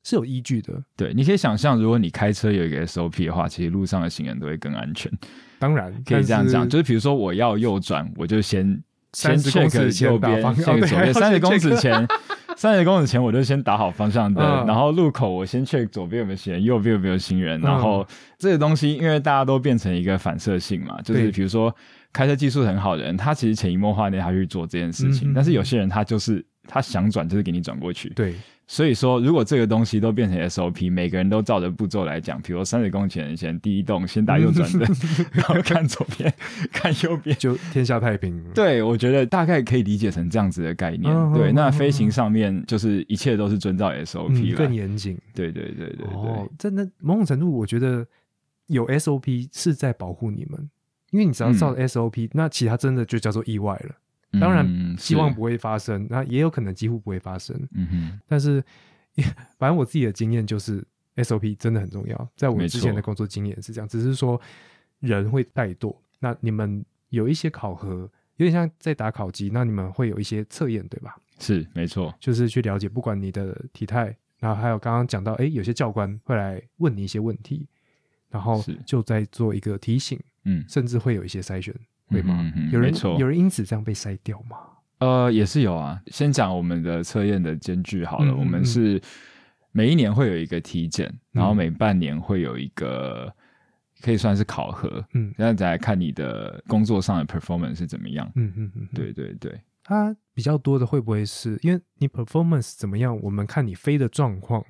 [0.04, 0.82] 是有依据的。
[0.96, 5.12] 对，你可以想象，如果你开车有一个 SOP 的话，其实路上的行人都会更安全。
[5.60, 8.82] 当然可以这样讲，就是比如说我要右转，我就先
[9.14, 12.08] 先30公尺 check 右边，左边，三十公尺前，
[12.58, 14.66] 三十公尺前我就先打好方向灯，嗯。
[14.66, 17.64] 然后路口我先 check 左边有没有行人，右边有没有行人，嗯。
[17.64, 18.06] 然后
[18.38, 21.74] 这个东西因为大家都变成一个反射性嘛，就是比如说
[22.14, 28.10] 开车技术很好的人，他其实潜移默化内他去做这件事情，但是有些人他就是他想转就是给你转过去。
[28.10, 28.36] 对，
[28.68, 34.82] 所以说，如果这个东西都变成 SOP，每个人都照着步骤来讲，比如三十公前先第一栋先打右转灯，
[35.32, 36.34] 然后看左边，
[36.74, 38.44] 看右边，就天下太平。
[38.54, 41.34] 对，我觉得大概可以理解成这样子的概念。
[41.34, 45.18] 对，那飞行上面就是一切都是遵照 SOP 了，更严谨。
[45.34, 48.06] 对对对对对，哦，真的某种程度，我觉得
[48.68, 50.70] 有 SOP 是在保护你们，
[51.12, 53.96] 因为你只要照 SOP，那其他真的就叫做意外了。
[54.40, 57.56] 当然，希望不会发生，那也有可能几乎不会发生。
[57.74, 58.64] 嗯哼，但是
[59.58, 64.40] 反正我自己的经验就是 SOP 真的很重要，在我之前的工作经验是这样，只是说
[65.00, 65.96] 人会怠惰。
[66.20, 71.16] 那你们有一些考核，有点像在打考级，那你们会有一些测验，对吧？
[71.40, 77.68] 是，没错，就是去了解，不管你的体态，然后还有刚刚讲到，哎，有些教官会来问你一些问题，
[78.30, 81.76] 然后就在做一个提醒，嗯，甚至会有一些筛选。
[82.08, 82.52] 会吗？
[82.72, 84.58] 有人有人因此这样被筛掉吗？
[85.00, 86.02] 呃，也是有啊。
[86.08, 88.34] 先讲我们的测验的间距好了。
[88.36, 89.02] 我们是
[89.72, 93.34] 每一年会有一个体检，然后每半年会有一个
[94.02, 95.06] 可以算是考核。
[95.14, 98.32] 嗯，然后再来看你的工作上的 performance 是怎么样。
[98.36, 99.60] 嗯嗯嗯，对对对。
[99.84, 103.20] 它比较多的会不会是因为你 performance 怎么样？
[103.22, 104.64] 我们看你飞的状况。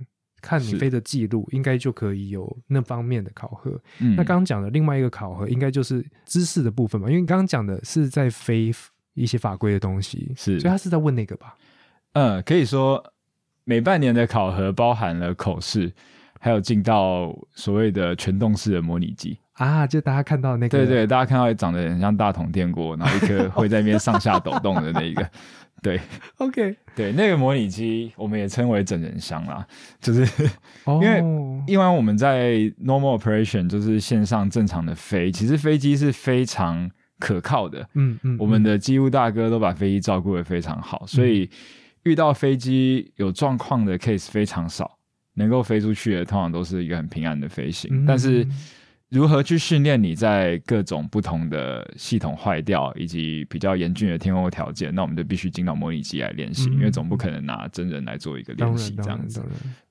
[0.46, 3.72] 看你飞的记录，应该就可以有那方面的考核。
[3.98, 7.10] 那刚刚讲的另外一个考核，应该就是知识的部分嘛？
[7.10, 8.72] 因为你刚刚讲的是在飞
[9.16, 11.58] 一些法规的东西，是，所以他是在问那个吧？
[12.14, 13.04] 嗯，可以说
[13.64, 15.92] 每半年的考核包含了口试，
[16.46, 19.36] 还有进到所谓的全动式的模拟机。
[19.54, 25.28] 啊，就大家看到那个，对对，大家看到长得很像大桶电锅，然后一颗会在那边上下抖动的那一个。
[25.82, 26.00] 对
[26.38, 29.66] ，OK，对，那个模拟机我们也称为整人箱啦，
[30.00, 30.52] 就是
[30.86, 31.20] 因为
[31.66, 32.54] 因为我们在
[32.84, 41.50] normal operation 就是线上正常的飞，其实飞机是非常可靠的，嗯嗯，我们的机务大哥都把飞机照顾的非常好，所以
[42.04, 44.98] 遇到飞机有状况的 case 非常少，
[45.36, 48.46] 能够飞出去的通常都是一个很平安的飞行，但是。
[49.10, 54.94] 如何去训练你在各种不同的系统坏掉以及比较严峻的天空条件？
[54.94, 59.42] 那我们就必须进到模拟机来练习，因为总不可能拿真人来做一个练习这样子。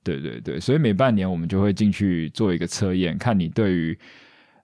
[0.03, 3.97] 对对对，所以每半年我们就会进去做一个测验，看你对于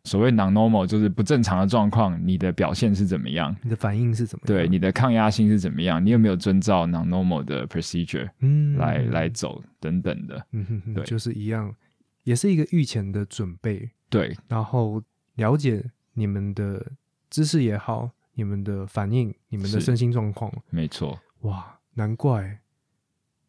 [0.03, 4.57] 所谓 non-normal 就是不正常的状况，你的表现是怎么样，你的反应是怎么样？
[4.57, 6.03] 对，你的抗压性是怎么样？
[6.03, 10.45] 你有没有遵照 non-normal 的 procedure 嗯来来走等等的？
[10.51, 11.75] 嗯哼哼，对，就是一样，
[12.23, 13.91] 也是一个预前的准备。
[14.09, 15.01] 对，然后
[15.35, 15.83] 了解
[16.13, 16.85] 你们的
[17.29, 21.19] 知识也好，你们的反应，你们的身心状况，没错。
[21.41, 22.59] 哇，难怪，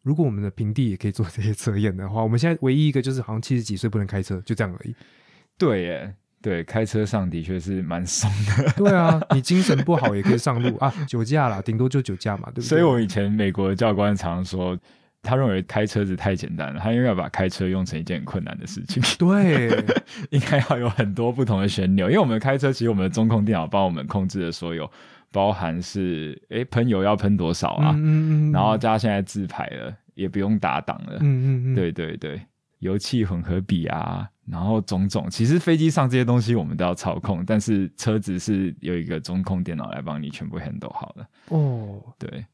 [0.03, 4.95] 如果我们的平地也可以做这些测验的话，我们现在唯一一个就是好像七十几岁不能开车，就这样而已。
[5.57, 8.71] 对耶，对，开车上的确是蛮松的。
[8.77, 12.65] 对啊，你精神不好也可以上路啊，酒驾啦，顶多就酒驾嘛，对不对？
[12.65, 14.77] 所以我以前美国的教官常说。
[15.25, 19.01] 他认为开车子太简单了，他应该要把开车用成一件很困难的事情。
[19.17, 19.69] 对，
[20.31, 24.91] 应该要有很多不同的旋钮，因为我们开车，其实我们的中控电脑帮我们控制的所有，
[25.31, 32.41] 包含是诶喷油要喷多少啊嗯嗯，然后加现在自排了，也不用打档了，嗯嗯嗯，对对对，
[32.79, 41.27] 油气混合比啊，然后种种，其实飞机上这些东西我们都要操控，但是车子是有一个中控电脑来帮你全部 handle 好的。
[41.49, 42.45] 哦，对。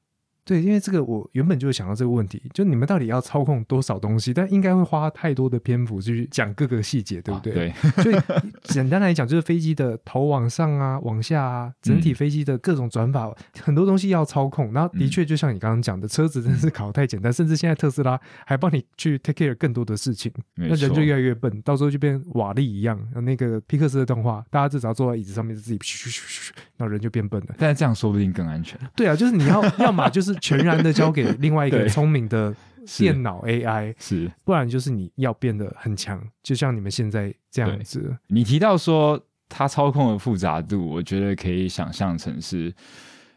[0.46, 4.34] 对，因为这个我原本就想到这个问题，就你们到底要操控多少东西？
[4.34, 7.54] 但应该会花太多的篇幅去讲各个细节，对不对？
[7.54, 7.74] 对。
[8.04, 8.16] 所以
[8.64, 14.74] 简单来讲，就是飞机的头往上啊、往下啊，整体飞机的各种转法，很多东西要操控。
[14.74, 23.00] 然后的确，就像你刚刚讲的，车子真的是考太简单，甚至现在特斯拉还帮你去 take care 更多的事情，那人就越来越笨，到时候就变瓦力一样。
[23.22, 27.56] 那个皮克斯的动画，大家至少坐在椅子上面，自己咻咻咻咻，那人就变笨了。
[27.60, 28.80] 但是这样说不定更安全。
[28.96, 30.39] 对啊，就是你要 要么就是。
[30.42, 32.56] 全然的交给另外一个 聪明的
[32.98, 38.18] 电脑 AI，是，不然就是你要变得很强，就像你们现在这样子。
[38.28, 42.74] 你提到说它操控的复杂度，我觉得可以想象成是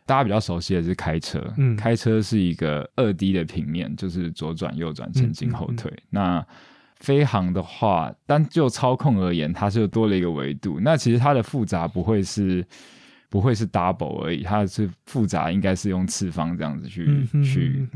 [0.07, 5.93] 大家比较熟悉的是开车，嗯，开车是一个二 D 的平面，就是左转、右转、前进、后退。
[6.11, 6.45] 那
[7.01, 10.79] 飞行的话，单就操控而言，它是多了一个维度。
[10.81, 12.65] 那其实它的复杂不会是。
[13.33, 17.89] 不会是 double 而已，它是复杂，应该是用次方这样子去去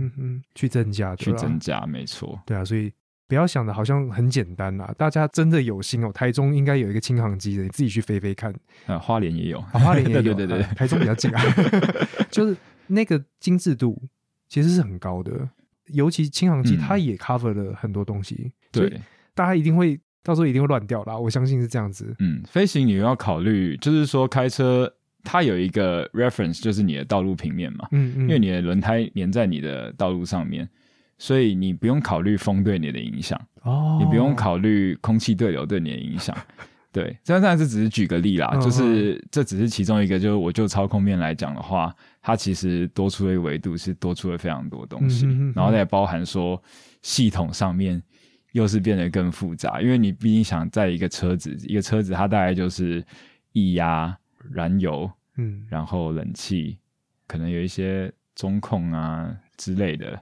[0.55, 2.41] 去增加，去增加，没错。
[2.47, 2.91] 对啊，所以
[3.29, 6.11] 不要想的好像很简单啦，大家真的有心哦。
[6.11, 8.51] 台中应该有一个轻航机的，你自己去飞飞看。
[8.87, 11.43] 啊，花莲也有，花莲也有， 对对对，台中比较近啊。
[12.33, 14.03] 就是那个精致度
[14.49, 15.47] 其实是很高的，
[15.89, 18.53] 尤其轻航机，它也 cover 了很多东西。
[18.73, 18.99] 对，
[19.35, 22.17] 大家一定会到时候一定会乱掉啦，我相信是这样子。
[22.21, 24.91] 嗯，飞行你要考虑，就是说开车。
[25.27, 30.67] 它有一个 reference，就是你的道路平面嘛，嗯嗯，因为你的轮胎粘在你的道路上面，
[31.19, 36.35] 所以你不用考虑风对你的影响，哦，你不用考虑空气对流对你的影响。
[36.93, 46.63] 对，这当然是只是举个例啦，嗯就是这只是其中一个，就是我就操控面来讲的话，它其实多出了一个维度是多出了非常多东西，然后再包含说
[47.03, 48.03] 系统上面
[48.53, 53.05] 又是变得更复杂，因为你毕竟想在一个车子，一个车子它大概就是
[53.53, 54.17] 液压、
[54.51, 56.79] 燃油，嗯然后冷气，
[57.27, 60.21] 可能有一些中控啊之类的。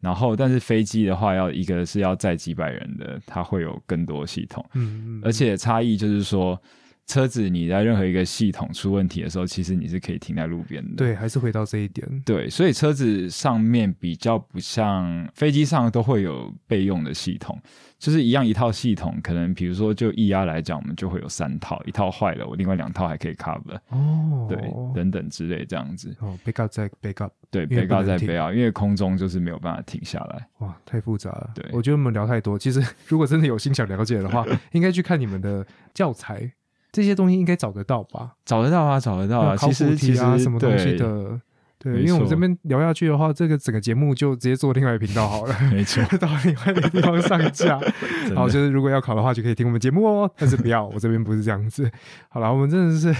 [0.00, 6.60] 然后，但是飞机的话，要一个是要载几百人的，它会有更多系统，嗯嗯，而且差异就是说，
[7.06, 10.96] 车子你在任何一个系统出问题的时候，其实你是可以停在路边的。
[10.96, 17.58] 对，还是回到这一点，对，所以车子上面比较不像飞机上都会有备用的系统，
[18.04, 24.58] 就是一样一套系统，可能比如说就液压来讲，我们就会有三套，一套坏了，我另外两套还可以 cover，哦，对，
[24.94, 26.14] 等等之类这样子。
[26.20, 30.46] 哦，back up 再 back up，对，因为被高不能停在背啊，因为空中就是没有办法停下来。
[30.58, 31.50] 哇，太复杂了。
[31.54, 32.58] 对我觉得我们聊太多。
[32.58, 36.52] 其实 如果真的有心想了解的话， 应该去看你们的教材，
[36.92, 38.34] 这些东西应该找得到吧？
[38.44, 39.56] 找得到啊，找得到啊。
[39.56, 41.40] 其实其啊，什么东西，的。
[41.84, 47.78] 对，因为我们错这边聊下去的话，这个整个节目就直接做另外一个频道好了，没错， 到另外一个地方上架。
[48.24, 50.30] 真的好，就是如果要考的话，就可以听我们节目哦。
[50.38, 51.90] 但是不要，我这边不是这样子。
[52.30, 53.14] 好了，我们真的是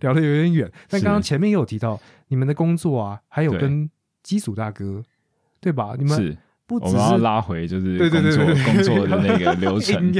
[0.00, 0.72] 聊得有点远。
[0.88, 3.90] 但刚刚前面也有提到你们的工作啊，还有跟
[4.22, 5.02] 基础大哥，
[5.60, 5.94] 对吧？
[5.98, 10.12] 你们是不只我们要是拉回就是对对工作对对对工作的那个流程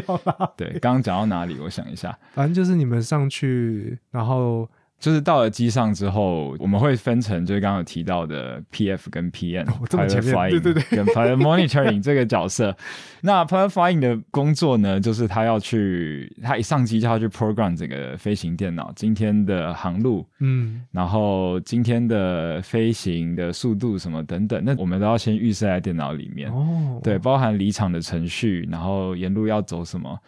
[0.56, 1.58] 对，刚刚讲到哪里？
[1.58, 12.74] 我想一下，反正就是你们上去，然后就是到了机上之后，我们会分成就是刚刚有提到的 PF 跟 PM，哦 这么前 pilot 面 flying 对对对跟 pilot monitoring 这个角色。
[13.20, 26.50] 那 pilot flying 的工作呢，就是他要去，他一上机就要去 program 这个飞行电脑今天的航路，嗯，然后今天的飞行的速度什么等等，那我们都要先预设在电脑里面。
[26.50, 30.18] 哦，对，包含离场的程序，然后沿路要走什么，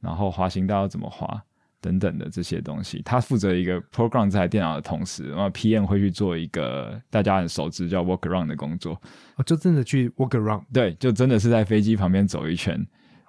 [0.00, 1.40] 然后滑行道要怎么滑
[1.86, 3.00] 等等的这些东西。
[3.04, 9.00] 他负责一个 program 这台电脑的同时，然后 PM 会去做一个大家很熟知叫 walk around 的工作。
[9.36, 12.84] 哦，就真的去 walk around，对，就真的是在飞机旁边走一圈。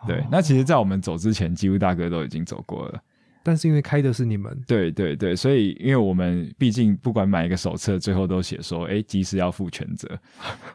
[0.08, 3.00] 对，哦那其实，在我们走之前，几乎大哥都已经走过了。
[3.43, 10.08] 但是因为开的是你们，对对对，所以因为我们毕竟不管买一个手册，最后都写说，哎，机师要负全责。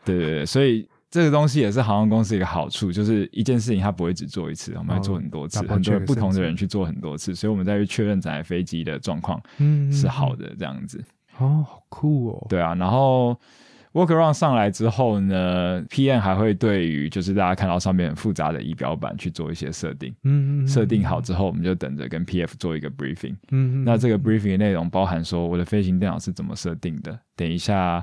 [0.05, 11.05] 对对对，所以这个东西也是航空公司一个好处，就是一件事情它不会只做一次，我们会做很多次，哦很多不同的人去做很多次，所以我们再去确认整台飞机的状况嗯，是好的，这样子。
[11.39, 13.39] 哦，好酷哦，对啊，然后
[13.93, 20.15] workaround 上来之后呢，PM 还会对于就是大家看到上面很复杂的仪表板去做一些设定。
[20.25, 23.35] 嗯嗯，设定好之后，我们就等着跟 PF 做一个 briefing。
[23.51, 28.03] 嗯，嗯，那这个 briefing 的内容包含说我的飞行电脑是怎么设定的，等一下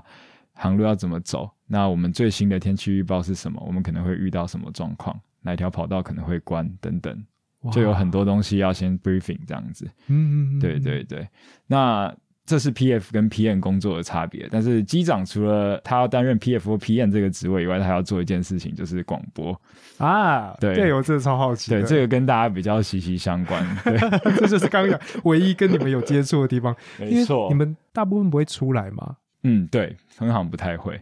[0.54, 7.24] 航路要怎么走，那我们最新的天气预报是什么，我们可能会遇到什么状况，哪条跑道可能会关等等，
[7.72, 9.86] 就有很，多东西要先 briefing 这样子。
[10.08, 11.28] 嗯嗯嗯，对对对，
[11.68, 12.12] 那
[12.44, 14.48] 这是 PF 跟 PM 工作的差别。
[14.50, 19.56] 但是机长除了他要担任 PF 或 PM 这个职位以外，他还要做一件事情，就是广播。
[20.00, 23.64] 啊，对对我真的超好奇的，对，这个跟大家比较息息相关。
[23.84, 23.96] 对，
[24.36, 27.56] 这就是刚刚讲唯一跟你们有接触的地方， 没错你。
[27.56, 29.18] 们大部分不会出来嘛。
[29.44, 31.00] 嗯，对，很好，不太会，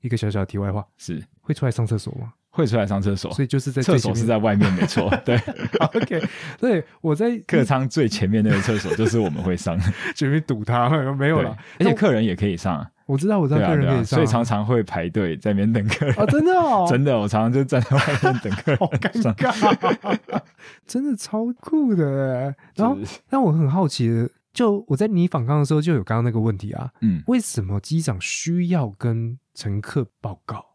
[0.00, 2.32] 一个小小的题外话，是会出来上厕所吗？
[2.50, 3.32] 会出来上厕所。
[3.32, 5.08] 所以就是在厕所是在外面，没错。
[5.24, 5.36] 对
[5.78, 6.22] ，OK，
[6.58, 9.84] 对我在客舱最前面那个厕所 就是我们会上的，
[10.14, 11.56] 前面堵他，没有对了。
[11.78, 16.14] 而且客人也可以上啊，我知道，我知道客人可以上，所以常常会排队在那边等客人。
[16.16, 19.34] 啊，真的哦， 真的，我常常就站在外面等客人好尴。
[19.34, 20.40] 尬，
[20.86, 22.56] 真的超酷的欸。
[22.74, 24.28] 然后就是让我很好奇的，
[24.58, 30.66] 就我在你访刚的时候就有刚刚那个问题啊，嗯，为什么机长需要跟乘客报告？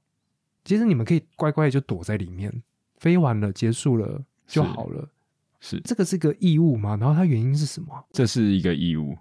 [0.63, 2.63] 其实你们可以乖乖的就躲在里面，
[2.96, 5.10] 飞完了结束了就好了。
[5.60, 6.96] 是，这个是个义务吗？
[6.98, 8.06] 然后它原因是什么？
[8.13, 9.17] 这是一个义务，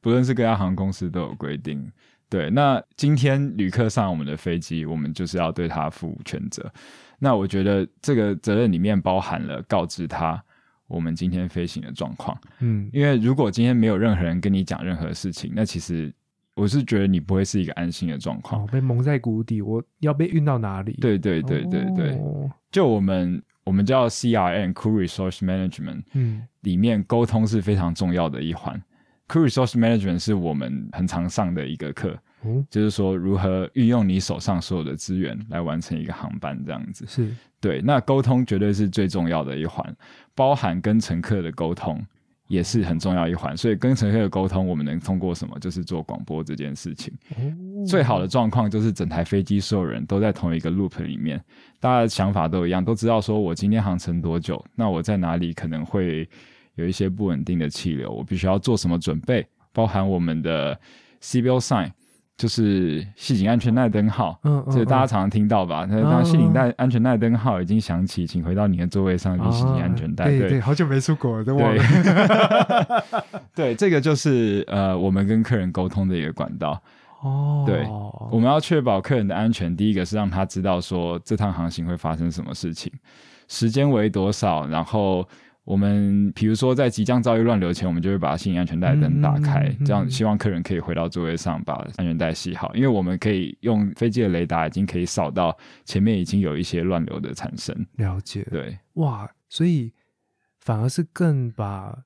[0.00, 1.92] 不论是各家航空公司都有规定。
[2.30, 6.72] 对，那今天旅客上我们的飞机，我们就是要对他负全责。
[7.18, 10.42] 那我觉得这个责任里面包含了告知他
[10.90, 16.12] 我们今天飞行的状况，嗯，因为如果今天没有任何人跟你讲任何事情，那其实
[16.54, 18.64] 我是觉得你不会是一个安心的状况。
[18.64, 20.98] 哦，被蒙在鼓底，我要被运到哪里？
[21.00, 28.82] 对对对对对，哦就我们我们叫 CRM Crew Resource Management 嗯里面沟通是非常重要的一环。
[29.28, 37.04] Crew Resource Management 是我们很常上的一个课，哦，就是说如何运用你手上所有的资源来完成一个航班这样子。
[37.06, 37.28] 是
[37.60, 39.94] 对，那沟通绝对是最重要的一环，
[40.34, 42.02] 包含跟乘客的沟通，
[42.48, 43.54] 也是很重要一环。
[43.54, 45.58] 所以跟乘客的沟通，我们能通过什么？
[45.58, 47.12] 就是做广播这件事情。
[47.36, 47.40] 哦
[47.86, 51.42] 最好的状况就是整台飞机所有人都在同一个 loop 里面，
[51.80, 56.28] 大家的想法都一样，都知道说我今天航程多久，那我在哪里可能会
[56.74, 60.78] 有一些不稳定的气流，我必须要做什么准备，包含我们的
[61.22, 61.90] seatbelt sign。
[62.40, 64.40] 就是系紧安全带灯号，
[64.72, 65.86] 这个大家嗯常常听到吧？
[65.90, 70.24] 那当系紧带安全带灯号已经响起，请回到你的座位上去系紧安全带。
[70.24, 73.04] 对啊对对，好久没出国了，都忘对了。
[73.54, 76.80] 对，这个就是呃，我们跟客人沟通的一个管道。
[77.20, 77.86] 哦，对
[78.30, 82.90] 我们要确保客人的安全，第一个是让他知道说这趟航行会发生什么事情，
[83.48, 85.28] 时间为多少，然后
[85.70, 97.86] 我们比如说在即将遭遇乱流前，我们就会把系紧安全带灯打开，嗯嗯嗯这样希望客人可以回到座位上把安全带系好，因为我们可以用飞机的雷达已经可以扫到前面已经有一些乱流的产生。
[97.98, 98.44] 了解。
[98.50, 99.92] 对，哇，所以
[100.58, 101.96] 反而是更把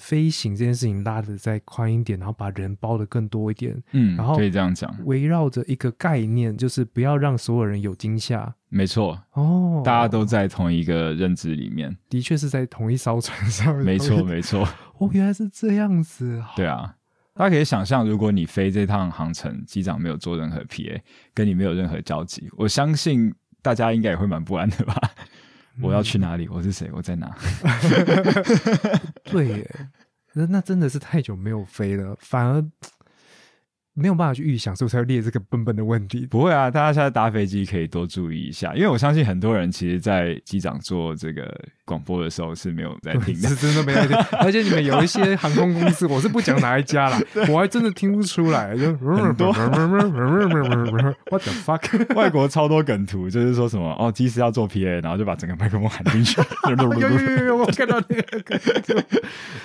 [0.00, 8.52] 飞行这件事情拉的再宽一点，然后把人包的更多一点，嗯，然后可以这样讲，围绕着一个概念，就是不要让所有人有惊吓。
[8.70, 13.84] 没错，哦，大家都在同一个认知里面，的确是在同一艘船上面。
[13.84, 14.66] 没错，没错。
[14.98, 16.42] 哦，原来是这样子。
[16.56, 16.96] 对啊，
[17.34, 21.00] 大家可以想象，如果你飞这趟航程，机长没有做任何 PA，
[21.34, 24.98] 跟你没有任何交集，我相信大家应该也会蛮不安的吧？
[25.82, 26.48] 我要去哪里？
[26.48, 26.90] 我是谁？
[26.92, 27.34] 我在哪？
[29.24, 29.70] 对耶，
[30.34, 32.64] 那那真的是太久没有飞了，反而
[33.94, 36.26] 没有办法去预想，所以我才会列这个笨笨的问题。
[36.26, 41.42] 不会啊，大家现在搭飞机可以多注意一下，因为我相信很多人其实，在机长做这个
[41.90, 43.56] 广播的时候是没有在听的是。
[43.56, 47.20] 真的没在听， 而且你们有一些航空公司，我是不讲哪一家啦，
[47.50, 49.52] 我还真的听不出来，就很多
[51.30, 52.14] What the fuck？
[52.14, 56.40] 外国超多梗图，就是说什么哦，机师要做 PA，然后就把整个麦克风喊进去。
[56.68, 58.60] 有有有有，我看到那个，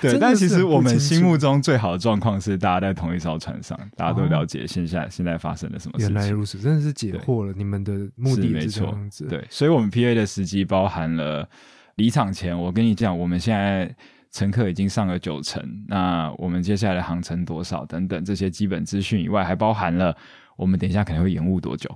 [0.02, 6.14] 对，但其实我们心目中最好的状况是，大家在同一艘船上，大家都了解现在现在发生了什么事情。
[6.14, 7.52] 原来如此，真的是解惑了。
[7.56, 8.92] 你们的目的没错，，
[9.28, 11.48] 对，所以我们 PA 的时机包含了
[11.96, 13.94] 离场前，我跟你讲，我们现在
[14.30, 20.16] 乘客已经上了九成，那我们接下来的航程多少等等这些基本资讯以外，还包含了
[20.56, 21.90] 我们等一下可能会延误多久。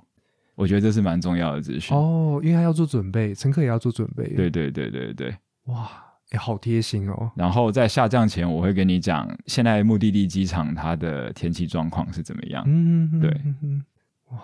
[0.55, 1.96] 我觉得这是蛮重要的资讯。
[1.96, 4.24] 哦，因为他要做准备，乘客也要做准备。
[4.34, 5.34] 对，对对对对。
[5.64, 5.90] 哇，
[6.30, 7.30] 哎，好贴心哦。
[7.34, 12.62] 然后在下降前，我会跟你讲现在目的地机场它的天气状况是怎么样。
[12.66, 14.42] 嗯，对嗯，对哇，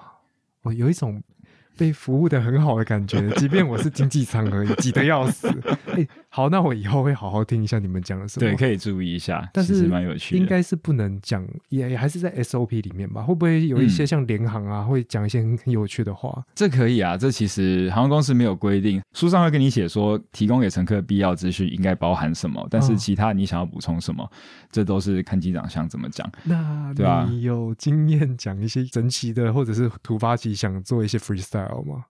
[0.63, 1.23] 我有一种
[1.77, 5.49] 被服务的很好的感觉，即便我是经济舱而已，挤得要死。
[5.95, 6.07] 哎，
[6.37, 8.47] 好，那我以后会好好听一下你们讲的什么。
[8.47, 10.39] 对，可以注意一下，但是其实蛮有趣的。
[10.39, 13.23] 应该是不能讲，也也还是在 SOP 里面吧？
[13.23, 16.45] 会不会有一些像联航啊，会讲一些很很有趣的话？
[16.55, 24.31] 这可以啊，这其实航空公司没有规定，书上会跟你写说提供给乘客必要资讯应该包含什么，但是嗯其他你想要补充什么，
[24.71, 26.31] 这都是看机长想怎么讲。
[26.45, 26.93] 那
[27.31, 32.05] 你有经验讲一些神奇的，或者是突发奇想做一些 freestyle 吗？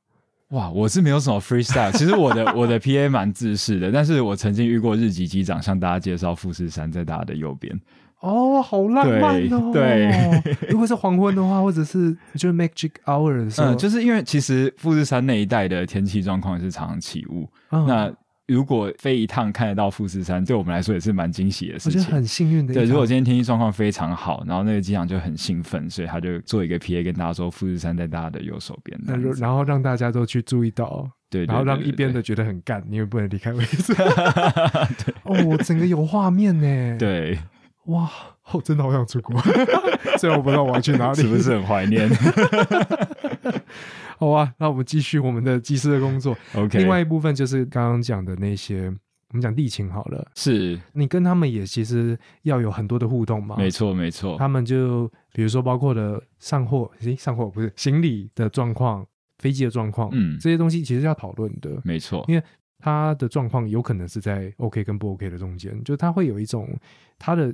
[0.51, 7.77] 哇，我是没有什么 freestyle， 其实我的我的 PA 蛮自式的，但是我曾经遇过日籍机长向大家介绍富士山在大家的右边，
[8.21, 9.73] 哦，好浪漫哦！
[9.73, 10.11] 对
[10.71, 17.85] 如果是黄昏的话，或者是就是 magic hour 的时候，嗯，就是因为其实富士山那一带的天气状况是常常起雾，嗯。
[17.87, 18.13] 那
[18.47, 22.01] 如果飞一趟看得到富士山，对我们来说也是蛮惊喜的事情。
[22.01, 28.97] 我觉得很幸运的一对，如果今天天气状况非常好，然后那个机长就很兴奋，所以他就做一个 PA 跟大家说富士山在大家的右手边。
[29.39, 33.93] 然后让大家都去注意到，对，对然后让一边的觉得很干，因为不能离开位置。
[35.25, 37.39] 哦，我整个有画面呢。，对，对
[37.87, 38.09] 哇，
[38.53, 39.41] 我真的好想出国，
[40.19, 41.51] 虽然我不知道我要去哪里，是不是？
[41.51, 42.09] 很怀念
[44.19, 46.37] 好啊，那我们继续我们的技师的工作。
[46.55, 48.89] ？OK，另外一部分就是刚刚讲的那些，
[49.29, 53.57] 我们讲地勤好了，是你跟他们也其实要有很多的互动嘛。
[53.59, 59.07] 没错没错，他们就比如说包括了上货，诶，上货不是行李的状况、
[59.39, 62.43] 飞机的状况，嗯这些东西其实要讨论的，没错因为
[62.79, 66.69] 他的状况有可能是在 OK 跟不 OK 的中间，就是它会有一种
[67.19, 67.53] 他的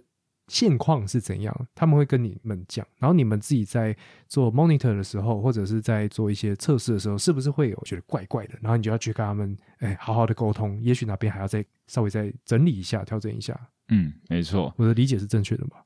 [0.49, 3.97] 现况是怎样，他们会跟你们讲，然后你们自己在
[4.29, 13.59] 做 monitor 的时候，或者是在做一些测试的时候，是不是会有觉得怪怪的，然后你就要去跟他们哎好好的沟通，也许哪边还要再稍微再整理一下、调整一下。
[13.89, 14.73] 嗯没错。
[14.77, 15.83] 我的理解是正确的吧？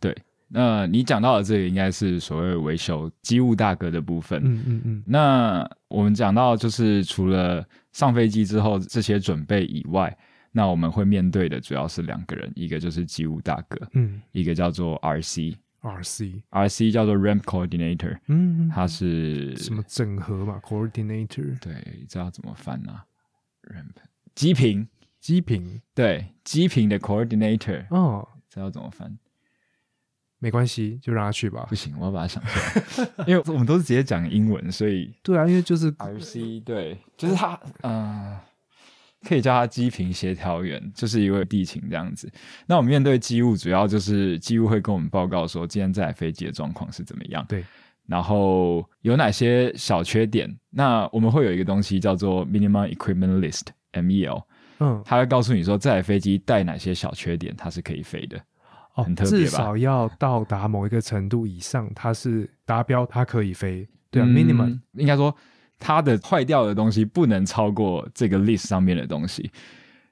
[0.49, 4.41] 那你讲到的这个应该是所谓维修机务大哥的部分。
[4.45, 10.17] 嗯嗯嗯，那我们讲到就是除了上飞机之后这些准备以外，
[10.57, 15.55] 那我们会面对的主要是两个人，一个就是机务大哥，嗯一个叫做 RC。
[15.83, 21.75] ，RC，RC 叫做 Ramp Coordinator，嗯，它是什么整合嘛，coordinator，对，
[22.09, 23.03] 知道怎么翻呢、
[23.69, 24.01] r a m p
[24.35, 24.89] 机坪，
[25.21, 29.19] 机坪，对，机坪的 Coordinator，哦，知道怎么翻？
[30.39, 31.75] 没关系，就让他去吧不。
[31.75, 38.35] 行，我要把它想出来， 因为我们都是直接讲英文，所以对啊，因为就是 RC 对，就是他，嗯、
[39.27, 42.31] 可以叫他机坪协调员，就是一位地勤这样子。
[42.67, 47.65] 那我们面对机务，主要就是机务会跟我们报告说，今天这台飞机的状况是怎么样，对，
[48.07, 50.55] 然后有哪些小缺点。
[50.71, 54.43] 那我们会有一个东西叫做 Minimum Equipment List（MEL），
[54.81, 58.39] 嗯，它会告诉你说这台飞机带哪些小缺点，它是可以飞的。
[58.95, 63.87] 哦很，特别吧至少要到达某一个程度以上，它是达标，它可以飞。
[64.11, 65.35] 对啊、嗯 m i n i m u m 应该说
[65.79, 69.51] 它的坏掉的东西不能超过这个 list 上面的东西，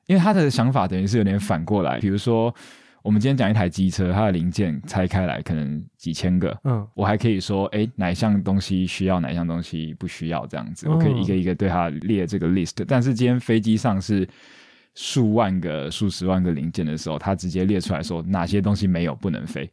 [0.07, 1.99] 因为他的想法等于是有点反过来。
[1.99, 2.55] 比如说，
[3.03, 12.85] 我们今天讲一台机车，它的零件拆开来可能几千个，嗯，我还可以说，哎，哪一项东西需要，哪一项东西不需要，这样子，哦我可以一个一个对它列这个 list。
[12.87, 14.27] 但是今天飞机上是
[14.95, 19.71] 数万个、数十万个零件的时候，它直接列出来说哪些东西没有不能飞，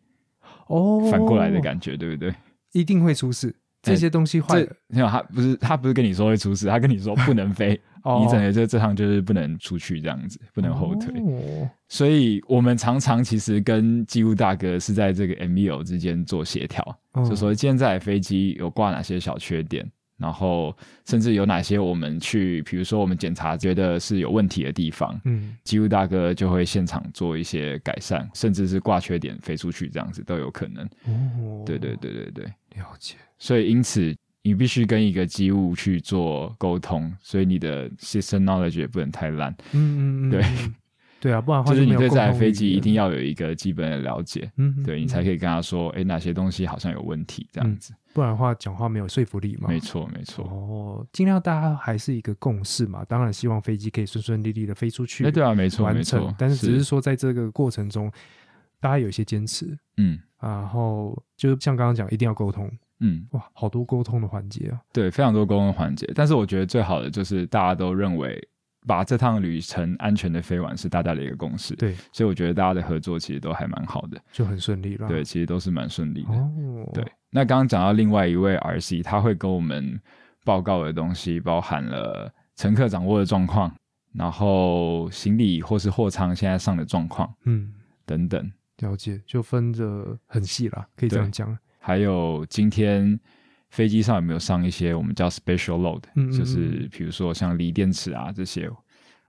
[0.67, 2.33] 哦，反过来的感觉，对不对？
[2.73, 3.53] 一定会出事。
[3.82, 8.21] 这些东西坏了，没有，他不是他不是跟你说会出事，他跟你说不能飞， 哦。
[8.23, 11.19] 你整个这这趟就是不能出去这样子，不能后退。
[11.19, 11.69] 哦。
[11.89, 17.25] 所以我们常常其实跟机务大哥是在这个 MEO 之间做协调，嗯。
[17.25, 19.89] 就说今天这台飞机有挂哪些小缺点，
[20.22, 30.86] 然后甚至有哪些我们去，比如说我们检查觉得是有问题的地方，嗯，机务大哥就会现场做一些改善，甚至是挂缺点飞出去这样子都有可能。
[31.05, 32.45] 哦，对对对对对。
[32.76, 33.15] 了解。
[33.38, 40.76] 所以因此你必须跟一个机务去做沟通，所以你的 system knowledge 也不能太烂，嗯嗯嗯，对嗯，
[41.19, 47.93] 对啊，不然的话就是你对这台飞机一定要有一个基本的了解，嗯，嗯对你才可以跟他说，哎，哪些东西好像有问题这样子。
[48.14, 49.68] 不然的话讲话没有说服力嘛。
[49.70, 50.45] 没错，没错。
[50.45, 53.05] 哦，尽量大家还是一个共识嘛。
[53.05, 56.36] 当然希望飞机可以顺顺利利的飞出去，哎，对啊，没错，没完成错。。
[56.38, 58.12] 但是只是说在这个过程中，
[58.80, 62.70] 大家有一些坚持，嗯然后就是像刚刚讲，一定要沟通。
[62.99, 64.80] 嗯，哇，好多沟通的环节啊。
[64.91, 66.12] 对，非常多沟通环节。
[66.14, 68.39] 但是我觉得最好的就是大家都认为
[68.88, 71.76] 把这趟旅程安全的飞完是大家的一个共识。
[71.76, 74.20] 对，所以我觉得大家的合作其实都还蛮好的。
[74.32, 75.07] 就很顺利了。
[75.07, 76.34] 对，，其实都是蛮顺利的。
[76.34, 79.99] 哦，对，，那刚刚讲到另外一位 RC，他会跟我们
[80.43, 83.73] 报告的东西包含了乘客掌握的状况，
[84.13, 87.73] 然后行李或是货舱现在上的状况嗯，
[88.05, 91.57] 等等，了解，就分着很细啦，可以这样讲。
[91.79, 93.19] 还有今天
[93.69, 98.69] 飞机上有没有上一些我们叫 special load，嗯嗯嗯就是比如说像锂电池啊这些，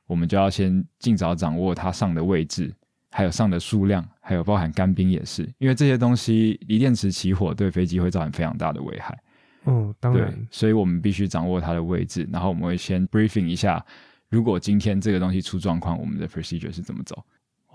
[0.06, 2.74] 我们就要先尽早掌握它上的位置。
[3.12, 9.16] 还有上的数量，还有包含干冰也是，因为这些东西锂电池起火对飞机会造成非常大的危害。
[9.64, 13.84] 哦，当然，，所以我们必须掌握它的位置，然后我们会先 briefing 一下，
[14.28, 17.22] 如果今天这个东西出状况，我们的 procedure 是怎么走，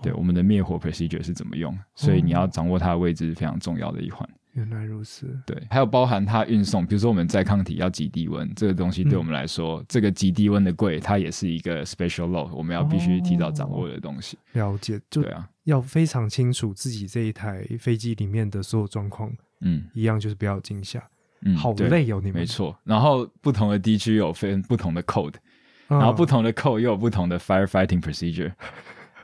[0.02, 4.28] 对，我们的灭火 procedure 是怎么用，所以你要掌握它的位置是非常重要的一环。
[4.58, 5.26] 原来如此。
[5.46, 14.36] 对，还有包含它运送，比如说我们在抗体要极低温，这个东西对我们来说，这个极低温的柜，它也是一个 special load，我们要必须提早掌握的东西。
[14.52, 21.02] 了解，就对啊，要非常清楚自己这一台飞机里面的所有状况，嗯一样就是不要有惊吓。
[21.42, 22.44] 嗯，好累哦，你们没。
[22.44, 22.76] 错。
[22.82, 25.34] 然后不同的地区有分不同的 code，
[25.86, 28.52] 然然后不，同的 code 又有不同的 firefighting procedure，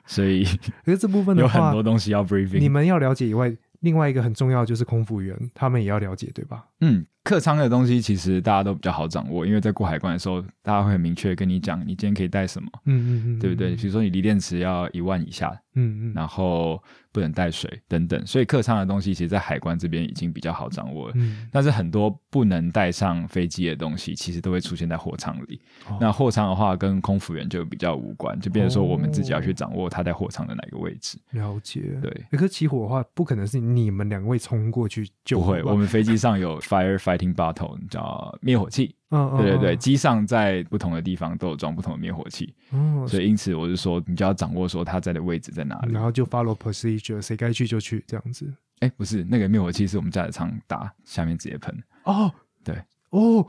[0.06, 0.44] 所以
[0.84, 2.60] 可是这部分的有很，多东西要 briefing。
[2.60, 3.52] 你们要了解以外，
[3.84, 6.64] 另外一个很重要就是空服员，他们也要了解，对吧？
[6.86, 13.74] 嗯，客舱的东西其实大家都比较好掌握，因为在过海关的时候，大家会很明确跟你讲，你今天可以带什么，嗯嗯嗯，对不对？
[13.74, 21.14] 比如说你锂电池要一万以下，嗯嗯，然后不能带水等等，所以客舱的东西其实，在海关这边已经比较好掌握了。
[21.16, 25.60] 嗯，但是很多不能带上飞机的东西，其实都会出现在货舱里。
[25.88, 31.18] 哦那货舱的话，跟空服员就比较无关，就变成说我们自己要去掌握他在货舱的哪个位置。
[31.30, 31.80] 了解。
[32.02, 38.94] 对，可是起火的话，不可能是你们两位冲过去救不会，我们飞机上有 firefighting bottle，叫灭火器。
[39.10, 46.02] 嗯嗯，对对对，嗯机上在不同的地方都有装不同的灭火器，嗯，所以因此我是说，你就要掌握说它在的位置在哪里然。
[46.02, 48.52] 后就 follow procedure，谁该去就去这样子。
[48.80, 51.72] 哎，不是，那个灭火器是我们驾驶舱打，下面直接喷。
[52.02, 52.32] 哦，
[52.64, 52.74] 对，
[53.10, 53.46] 哦，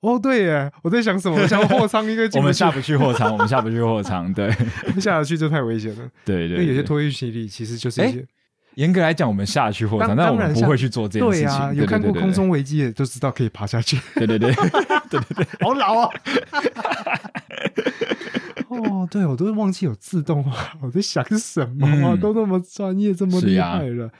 [0.00, 1.40] 哦，对耶，我在想什么？
[1.40, 4.32] 我想货舱应该我们下不去货舱，我们下不去货舱。
[4.34, 4.50] 对
[5.00, 8.26] 下得去就太危险了，对对，因为有些对托运行李其实就是一些。
[8.76, 11.48] 严格来讲，我们下去货舱，当但我们不会去做这件事情。
[11.48, 13.98] 对啊，有看过空中危机的都知道可以爬下去。
[14.14, 14.52] 对对对
[15.10, 16.10] 对对对好老啊！
[18.68, 22.12] 哦，对，我都忘记有自动化， 我在想什么啊？
[22.12, 24.10] 嗯都那么专业，这么厉害了。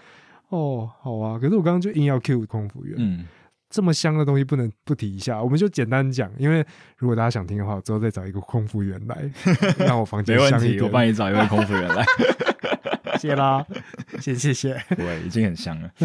[0.48, 1.38] 哦，好啊。
[1.38, 3.26] 可是我刚刚就硬要 Q 空服员，嗯，
[3.68, 6.64] 这么香的东西不能不提一下，我们就简单讲，因为
[6.96, 9.30] 如果大家想听的话，我之后再找一个空服员来，
[9.84, 10.84] 让我房间没问题，香一点。
[10.84, 12.04] 我帮你找一位空服员来。
[13.18, 13.64] 谢啦，
[14.20, 14.80] 谢 谢谢。
[14.96, 15.90] 对，已经很香了。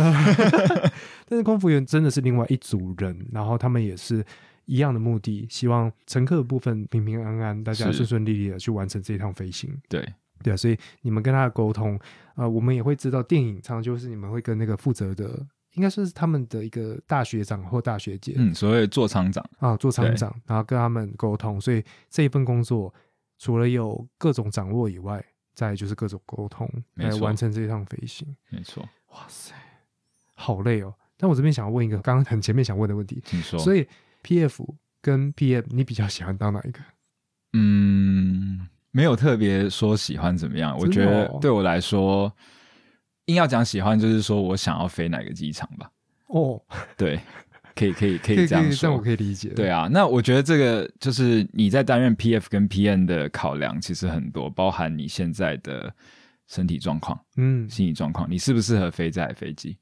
[1.27, 4.23] 但是空服员真的是另外一组人，然后他们也是
[4.65, 9.69] 一样的目的，希望乘客的部分平平安安，大家顺顺利利的去完成这一趟飞行。
[9.89, 10.05] 对，
[10.43, 11.99] 对啊，所以你们跟他的沟通，
[12.35, 22.93] 呃，我们也会知道，电影常常就是你们会跟那个负责的，应该说是他们的一个大学长或大学姐，嗯，所谓的座舱长，啊，做厂长，然后跟他们沟通，所以这一份工作
[23.39, 25.23] 除了有各种掌握以外，
[25.53, 28.27] 再就是各种沟通，来完成这一趟飞行。
[28.49, 29.53] 没错，哇塞，
[30.35, 30.93] 好累哦！
[31.17, 33.59] 但我这边想要问一个刚刚很前面想问的问题，请说。
[33.59, 33.87] 所以
[34.23, 34.65] PF
[35.01, 36.79] 跟 PM 你比较喜欢当哪一个？
[37.53, 40.77] 嗯，没有特别说喜欢怎么样。
[40.77, 42.33] 我觉得对我来说，
[43.25, 45.91] 硬要讲喜欢，就是说我想要飞哪个机场吧。
[46.27, 46.61] 哦，
[46.95, 47.19] 对，
[47.75, 49.01] 可以，可以，可可以这样这样我。
[49.01, 49.49] 可以理解。
[49.49, 55.93] 对啊，那我觉得这个就是你在担任 PF 跟 PN 的考量，其实很多，包含你现在的
[56.47, 59.77] 身体状况、嗯心理状况，你适不适合飞这台飞机。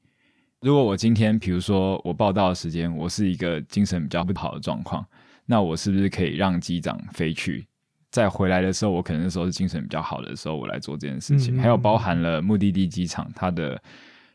[0.60, 5.04] 如果我今天，比如说我报道的时间，我是一个精神比较不好的状况，
[5.46, 7.66] 那我是不是可以让机长飞去？
[8.10, 11.56] 再回来的时候，我可能那时候是精神比较好的时候，我来做这件事情。
[11.56, 13.80] 嗯嗯还有包含了目的地机场它的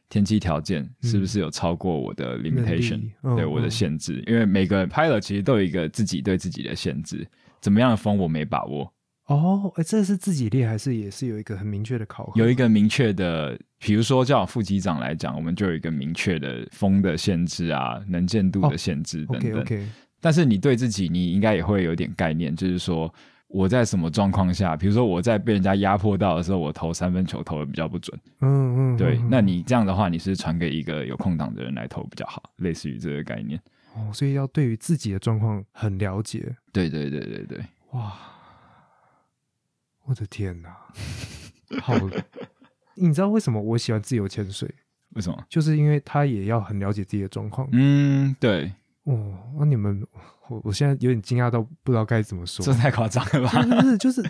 [0.10, 4.24] 天气条件是不是有超过我的 limitation，、嗯对我的嗯限制？
[4.28, 7.28] 因为每个 pilot 其实都有一个自己对自己的限制，
[7.60, 8.93] 怎么样的风我没把握，
[9.28, 12.39] 哦，哎，这是自己列还是也是有一个很明确的考核？
[12.39, 19.62] 有一个明确的，比如说叫副机长来讲，我们就有一个明确的风的限制啊，能见度的限制等 OK 等。
[19.62, 19.88] OK，
[20.22, 23.12] 但是你对自己，你应该也会有点概念，就是说
[23.56, 28.20] 我在什么状况下，比如说我在被人家压迫到的时候，我投三分球投的比较不准。
[28.41, 33.58] 嗯嗯，对，嗯那你这样的话，你是传给一个有空档的人来投比较好，类似于这个概念。
[33.93, 36.53] 哦，所以要对于自己的状况很了解。
[36.74, 38.12] 对对对对对，哇，
[40.03, 40.76] 我的天哪，
[41.80, 41.93] 好！
[42.95, 44.70] 你知道为什么我喜欢自由潜水？
[45.12, 45.41] 为什么？
[45.47, 47.70] 就是因为他也要很了解自己的状况。
[47.72, 48.74] 嗯，对，
[49.06, 50.06] 哦，那你们，
[50.49, 52.66] 我我现在有点惊讶到不知道该怎么说。
[52.66, 53.62] 这太夸张了吧？
[53.62, 54.24] 不是，就是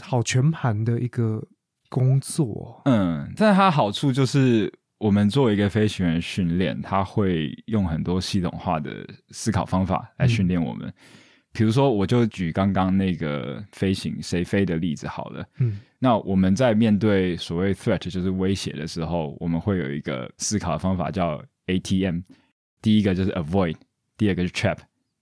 [0.00, 1.42] 好全盘的一个
[1.88, 2.80] 工作。
[2.86, 10.92] 嗯，但它好处就是，我们作为一个飞行员训练，他会用很多系统化的思考方法来训练我们。
[11.52, 15.44] 比如说，我就举刚刚那个飞行谁飞的例子好了。
[15.58, 22.20] 嗯那我们在面对所谓 threat 就是威胁的时候，我们会有一个思考的方法叫 ATM。
[22.80, 23.76] 第一个就是 avoid，
[24.16, 24.78] 第二个是 trap，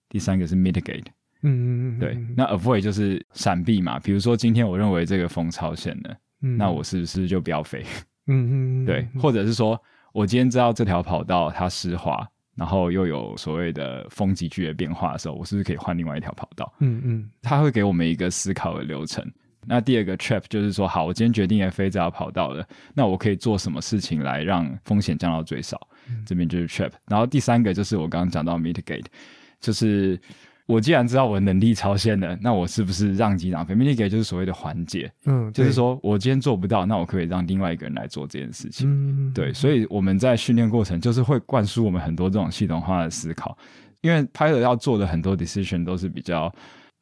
[0.09, 1.05] 第三个是 mitigate。
[1.43, 3.99] 嗯嗯嗯，对嗯，那 avoid 就是闪避嘛。
[4.01, 7.85] 比如说今天我认为这个风超限了，嗯那我是不是就不要飞？
[8.27, 9.81] 嗯嗯嗯对，或者是说
[10.13, 12.27] 我今天知道这条跑道它湿滑，
[12.57, 16.73] 然后又有所谓的风急剧的变化的时候，我是不是可以换另外一条跑道？
[16.81, 19.25] 嗯嗯它会给我们一个思考的流程。
[19.69, 25.77] 那第二个 trap 就是说，好，我今天决定要飞这条跑道了，那我可以做什么事情来让风险降到最少？
[26.25, 26.91] 这边就是 trap。
[27.09, 29.05] 然后第三个就是我刚刚讲到 mitigate，
[29.61, 30.21] 就是
[30.67, 38.89] 我既然知道我的能力超限了，那我是不是让机长飞？mitigate 就是所谓的缓解，嗯，就是，说我今天做不到，那我可以让另外一个人来做这件事情。
[38.89, 43.57] 嗯，对，所以我们在训练过程就是会灌输我们很多这种系统化的思考，
[44.01, 46.53] 因为 pilot 要做的很多 decision 都是比较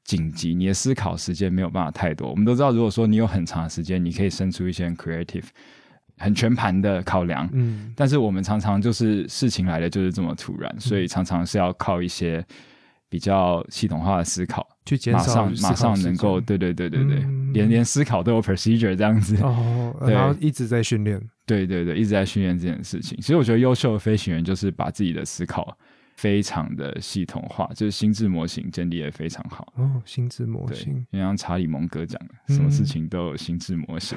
[0.04, 2.28] 紧急，你的思考时间没有办法太多。
[2.28, 5.46] 我们都知道，如果说你有很长的时间，你可以生出一些 creative、
[6.18, 12.44] 很全盘的考量，嗯但是我们常常就是事情来的就是这么突然，所以常常是要靠一些
[13.08, 19.36] 比较系统化的思考，去减马少马上能够，间对对对对对，嗯连连思考都有 procedure 这样子。
[19.42, 21.20] 哦， 后一直在训练。
[21.46, 23.20] 对对对，一直在训练这件事情。
[23.20, 25.76] 所以我觉得优秀的飞行员就是把自己的思考
[26.16, 29.70] 非常的系统化，就是心智模型建立的非常好。
[29.76, 31.06] 哦，心智模对型，。
[31.12, 34.16] 就像查理蒙哥讲的，嗯什么事情都有心智模型。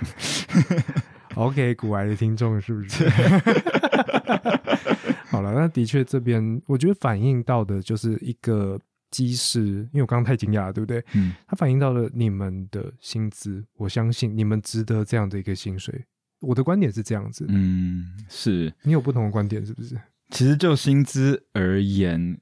[1.38, 3.08] OK，古癌的听众是不是？
[5.30, 8.80] 好了，那的确这边我觉得反映到的就是一个
[9.12, 11.04] 机师，因为我刚刚太惊讶了，对不对？
[11.14, 16.06] 嗯，它反映到了你们的薪资，我相信你们值得这样的一个薪水。
[16.40, 18.74] 我的观点是这样子，嗯，是。
[18.84, 19.96] 你有不同的观点是不是？
[20.30, 22.38] 其实就薪资而言，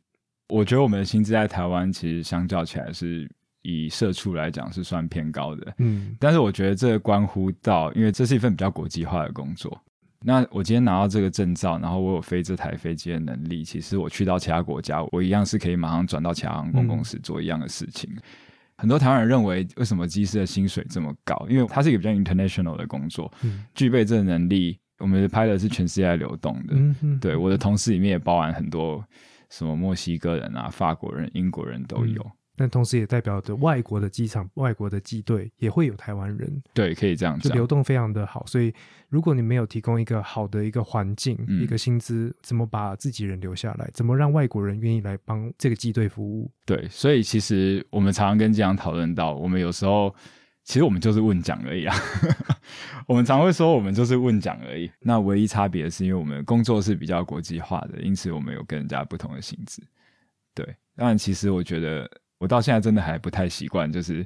[0.50, 3.30] 我觉得我们的薪资在台湾其实相较起来是
[3.66, 5.74] 以社畜来讲是算偏高的。
[5.80, 9.82] 嗯但是我觉得这关乎到，因为这是一份比较国际化的工作。
[10.28, 18.10] 那我今天拿到这个证照，然后我有飞这台飞机的能力，其实我去到其他国家，我一样是可以马上转到其他航空公司做一样的事情。
[18.78, 21.46] 很多台湾人认为，为什么机师的薪水这么高？
[21.50, 26.74] 因为它是一个比较 international 的工作，嗯具备这个能力，我们的 pilot 是全世界流动的。
[26.76, 29.06] 嗯，对，我的同事里面也包含很多
[29.50, 32.32] 什么墨西哥人啊、法国人、英国人都有。
[32.56, 37.54] 但同时也代表着外国的机场、外国的机队也会有台湾人，对，可以这样讲。
[37.54, 38.46] 流动非常的好。
[38.46, 38.74] 所以，
[39.10, 43.90] 如果你没有提供一个好的一个环境、嗯一个薪资，怎么把自己人留下来？
[43.94, 46.50] 怎么让外国人愿意来帮这个机队服务？
[46.66, 50.14] 对，所以其实我们常常跟机长讨论到，我们有时候
[50.64, 51.96] 其实我们就是问奖而已啊。
[53.08, 54.90] 我们常会说我们就是问奖而已。
[55.00, 59.84] 那唯一差别是因为我们工作是比较国际化的，因此我们有跟人家不同的薪资。
[60.56, 64.26] 对，当然其实我觉得我到现在真的还不太习惯，就是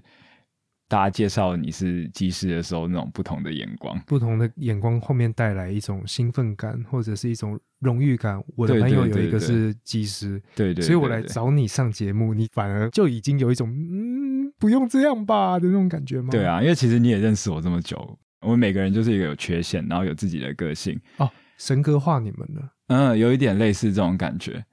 [0.88, 4.00] 大家介绍你是技师的时候那种不同的眼光。
[4.08, 8.44] 不同的眼光后面带来一种兴奋感，或者是一种荣誉感。
[8.56, 16.30] 我的朋友有一个是技师，对对所以我来找你上节目，你反而就已经有一种嗯，不用这样吧的那种感觉吗？
[16.32, 21.30] 对，啊，因为其实你也认识我这么久，我们每个人就是一个有缺陷，然后有自己的个性，哦，
[21.60, 22.72] 神格化你们了。
[22.88, 24.66] 嗯，有一点类似这种感觉。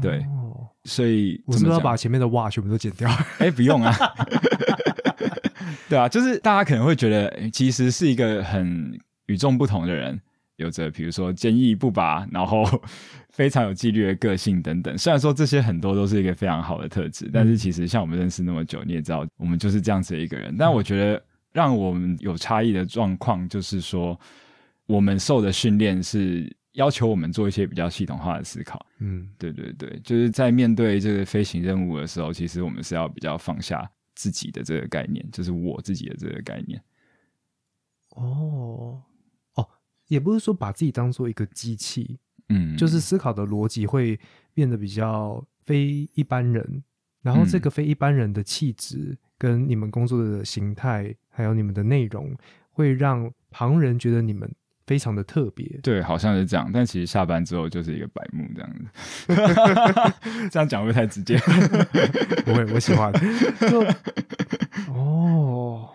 [0.00, 3.10] 对哦，所以我是不是要把前面的哇全部都剪掉？
[3.38, 3.94] 哎、不用啊。
[5.88, 10.20] 对啊，就是大家可能会觉得，其实是一个很与众不同的人，
[10.56, 12.64] 有着比如说坚毅不拔，然后
[13.30, 14.96] 非常有纪律的个性等等。
[14.96, 20.54] 虽然说这些很多都是一个非常好的特质，但是其实像我们认识那么久，你也知道，我们就是这样子的一个人。
[20.58, 21.22] 但我觉得
[21.52, 24.18] 让我们有差异的状况，就是说
[24.86, 28.86] 我们受的训练是要求我们做一些比较系统化的思考。
[28.98, 36.80] 嗯，对对对，就是在面对这个飞行任务的时候，其实我们是要比较放下自己的这个概念，就是我自己的这个概念。
[38.10, 39.02] 哦，
[39.54, 39.68] 哦，
[40.06, 42.18] 也不是说把自己当做一个机器，
[42.48, 44.18] 嗯，就是思考的逻辑会
[44.52, 46.82] 变得比较非一般人，
[47.22, 47.60] 然后这嗯。
[47.60, 52.36] 个非一般人的气质跟你们工作的形态，还有你们的内容，
[52.70, 54.48] 会让旁人觉得你们
[54.86, 55.66] 非常的特别。
[55.82, 56.70] 对，好像是这样。
[56.72, 58.86] 但其实下班之后就是一个白目这样子。
[60.50, 61.38] 这样讲会太直接？
[62.44, 63.12] 不会，我喜欢。
[63.70, 63.82] 就
[64.92, 65.90] 哦，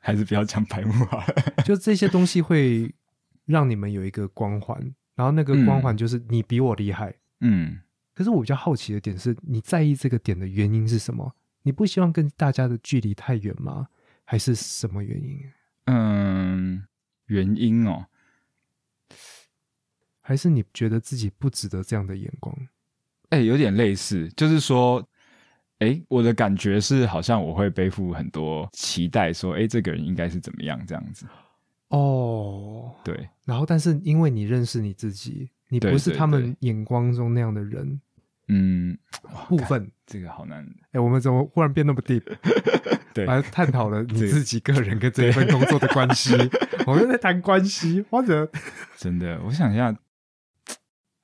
[0.00, 1.26] 还是不要讲白目好了。
[1.64, 2.92] 就这些东西会
[3.46, 4.78] 让你们有一个光环，
[5.14, 7.14] 然后那个光环就是你比我厉害。
[7.40, 7.78] 嗯，
[8.14, 11.34] 可是我比较好奇的点是，你在意这个点的原因是什么？
[11.62, 13.88] 你不希望跟大家的距离太远吗？
[14.24, 15.40] 还是什么原因？
[15.86, 16.84] 嗯，
[17.26, 18.06] 原因哦，
[20.30, 22.56] 还是你觉得自己不值得这样的眼光？
[23.30, 25.04] 哎、有点类似，就是说，
[25.80, 31.26] 哎、我的感觉是好像我会背负很多期待，说，哎、这个人应该是怎么样这样子。
[31.88, 38.00] 哦，对，然后但是因为你认识你自己，你不是他们眼光中那样的人
[38.46, 38.96] 嗯，
[39.48, 39.90] 部分。
[40.06, 40.64] 这个好难。
[40.92, 42.22] 哎，我们怎么忽然变那么 deep？
[43.12, 46.36] 对，来探讨了你自己个人跟这一份工作的关系。
[46.86, 48.48] 我们在谈关系，或者，
[48.96, 49.92] 真的，我想一下，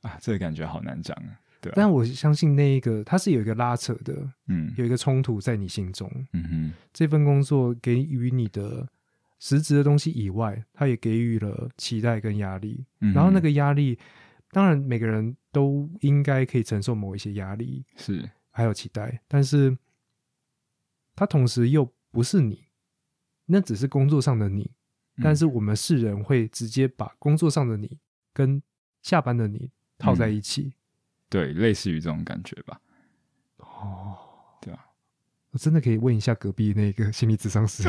[0.06, 1.40] 啊，这个感觉好难讲啊。
[1.60, 4.14] 对啊，但我相信那一个它是有一个拉扯的，
[4.48, 6.10] 嗯有一个冲突在你心中。
[6.32, 8.88] 嗯哼，这份工作给予你的
[9.38, 12.84] 实质的东西以外，他也给予了期待跟压力。
[13.00, 13.98] 嗯然后那个压力，
[14.50, 19.76] 当然每个人都应该可以承受某一些压力，是，还有期待，但是
[21.14, 22.64] 他同时又不是你，
[23.46, 24.62] 那只是工作上的你。
[25.18, 27.98] 嗯但是我们世人会直接把工作上的你
[28.34, 28.62] 跟
[29.00, 30.72] 下班的你套在一起。
[31.28, 32.80] 对，类似于这种感觉吧。
[33.58, 34.16] 哦，
[34.60, 34.78] 对啊，
[35.50, 37.82] 我真的可以问一下隔壁那个心理咨商师。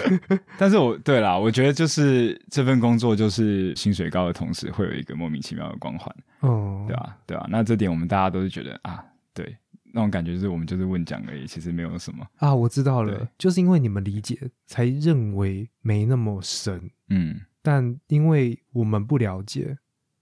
[0.56, 7.46] 但是我对啦，我觉得就是这份工作就是薪水高的同时，会有一个莫名其妙的光环，哦，对啊，对啊。
[7.50, 9.04] 那这点我们大家都是觉得啊，
[9.34, 9.56] 对，
[9.92, 12.24] 那种感觉就是我们就是问讲而已，其实没有什么。
[12.36, 16.88] 啊，我知道了，就是因为你们理解，才认为没那么深。
[17.08, 19.76] 嗯，但因为我们不了解，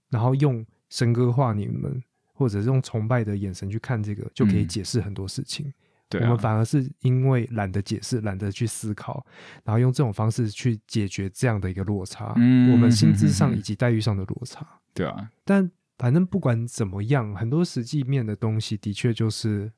[0.08, 5.72] 然后用神格化你们，或者是用崇拜的眼神去看这个，就可以嗯解释很多事情。
[6.08, 9.24] 对啊我们，反而是因为懒得解释，懒得去思考，
[9.64, 14.66] 然后用这种方式去解决这样的一个落差，嗯我们薪资上以及待遇上的落差。
[14.92, 15.68] 对啊，但
[15.98, 19.72] 反正不管怎么样，很多实际面的东西的确就是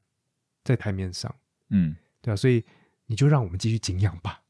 [0.65, 1.33] 在台面上，
[1.71, 2.65] 嗯，对啊，所以
[3.07, 4.43] 你就让我们继续敬仰吧。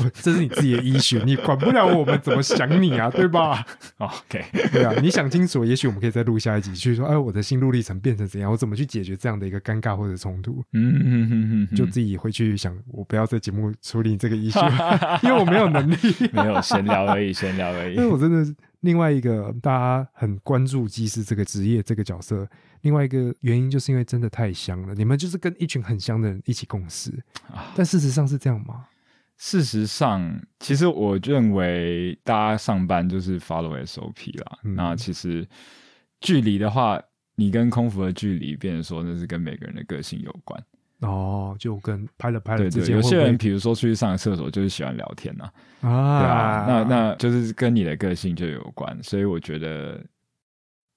[0.00, 3.64] 我 这是你自己的医学，你管不了我们怎么想你啊， 对吧？
[3.96, 14.60] 哦，OK，对啊，你想清楚，也许我们可以再录下一集，去说，哎，我的心路历程变成怎样，我怎么去解决这样的一个尴尬或者冲突，嗯嗯嗯嗯，就自己回去想，我不要在节目处理这个医学，
[15.22, 15.96] 因为我没有能力。
[16.32, 18.06] 没有闲聊而已，闲聊而已因为。
[18.06, 22.46] 我真的是另外一个大家很关注技师这个职业这个角色，
[22.82, 27.12] 另外一个原因就是因为真的太香了，你们就是跟一群很香的人一起共事，
[27.52, 28.84] 啊但事实上是这样吗？
[29.38, 34.58] 事实上，其实我认为大家上班就是 follow SOP 啦。
[34.64, 35.48] 嗯那其实
[36.20, 37.00] 距离的话，
[37.36, 40.62] 你跟空服的距离，变成说那是跟每个人的个性有关。
[41.02, 45.44] 哦，就跟拍了拍了对对，之间有些人会比如说出去上个厕所就是喜欢聊天呐、
[45.82, 50.04] 啊，对啊，那那就是跟你的个性就有关，所以我觉得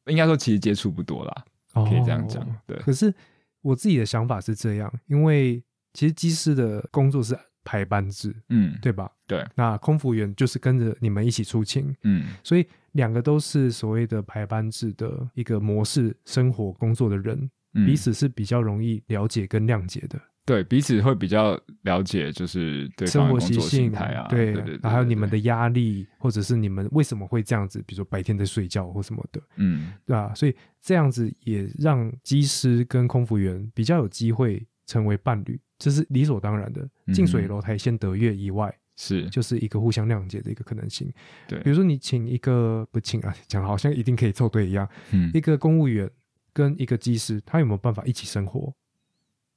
[0.08, 2.48] 应该说其实接触不多啦，可以这样讲哦。
[2.66, 3.14] 对，可是
[3.62, 5.64] 我自己的想法是这样，因为
[5.94, 9.12] 其实机师的工作是排班制，嗯，对吧？
[9.28, 12.26] 对，那空服员就是跟着你们一起出勤，嗯。
[12.43, 20.20] 所以两个都是所谓的排班制的一个模式生活工作的人，嗯，彼此是比较容易了解跟谅解的。
[20.43, 29.93] 对彼此会比较了解，就是对生活习性形态啊，对还有你们的的压力，或者是你们为什么会这样子，比如说白天在睡觉或什么的，嗯。
[30.03, 30.34] 对吧？
[30.34, 36.88] 所以这样子也让机师跟空服员比较有机会成为伴侣，这是理所当然的。
[37.07, 41.11] 嗯近水楼台先得月以外，是就是一个互相谅解的一个可能性。
[41.47, 46.07] 对比如说你请一个不请啊，讲好像一定可以凑对一样，嗯一个公务员
[46.53, 48.71] 跟一个技师，他有没有办法一起生活？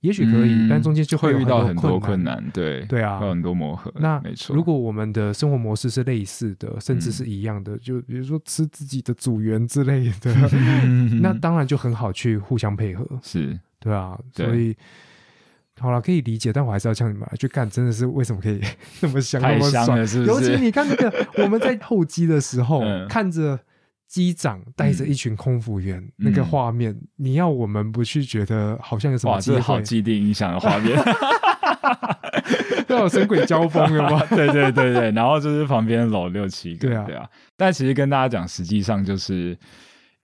[0.00, 2.24] 也许可以，嗯但中间就有会遇到很多多困。
[2.24, 4.56] 难，对对啊会有很多磨合，那没错。
[4.56, 10.34] 如果我们的生活模式是类似的，甚至嗯是一样的，就比如说吃自己的组员之类的，
[10.82, 14.76] 嗯那当然就很好去互相配合，是对啊，所以。
[15.80, 18.60] 好了，可以理解，但我还是要叫你们来去干，真的是为什么可以
[19.02, 19.86] 那么香那太么爽？
[19.86, 20.54] 香了，是尤其？
[20.56, 21.12] 你看那个
[21.42, 23.58] 我们在候机的时候， 嗯看着
[24.06, 30.96] 机长带着一群空服员、那个画面，你要我们不去觉得好像有什么好会，既定印象的画面。
[32.88, 34.22] 要有神鬼交锋了吗？
[34.30, 37.28] 对对对对，然后就是旁边搂六七个，对啊对啊。
[37.56, 39.56] 但其实跟大家讲，实际上就是，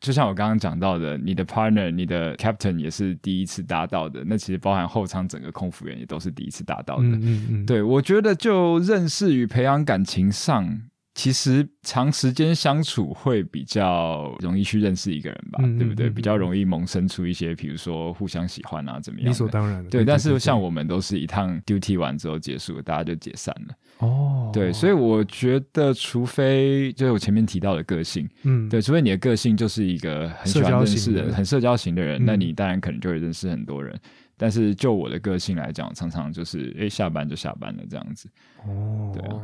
[0.00, 7.02] 就像我刚刚讲到的，你的 partner、你的 captain 也是第一次搭到的，那其实包含后舱整个空服员也都是第一次搭到的。
[7.02, 10.80] 嗯嗯嗯，对，我觉得就认识与培养感情上，
[11.14, 16.08] 其实长时间相处会比较容易去认识一个人吧，嗯对不对？
[16.08, 19.28] 比较容易萌生出一些，比如说互相喜欢啊，怎么样？
[19.28, 19.90] 理所当然的。
[19.90, 23.74] 对，但是像我我们都是一趟 duty 完之后结束，大家就解散了。
[24.00, 33.98] 哦，对，所以我觉得，除非就是我前面提到的个性，嗯，对，除非你的个性就是一个很喜欢社交认识型的人、很社交型的人，嗯那你当然可能就会认识很多人。
[34.36, 38.28] 但是就我的个性来讲，常常就是诶下班就下班了这样子。
[38.66, 39.36] 哦，对啊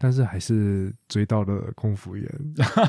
[0.00, 2.24] 但是还是追到了空服员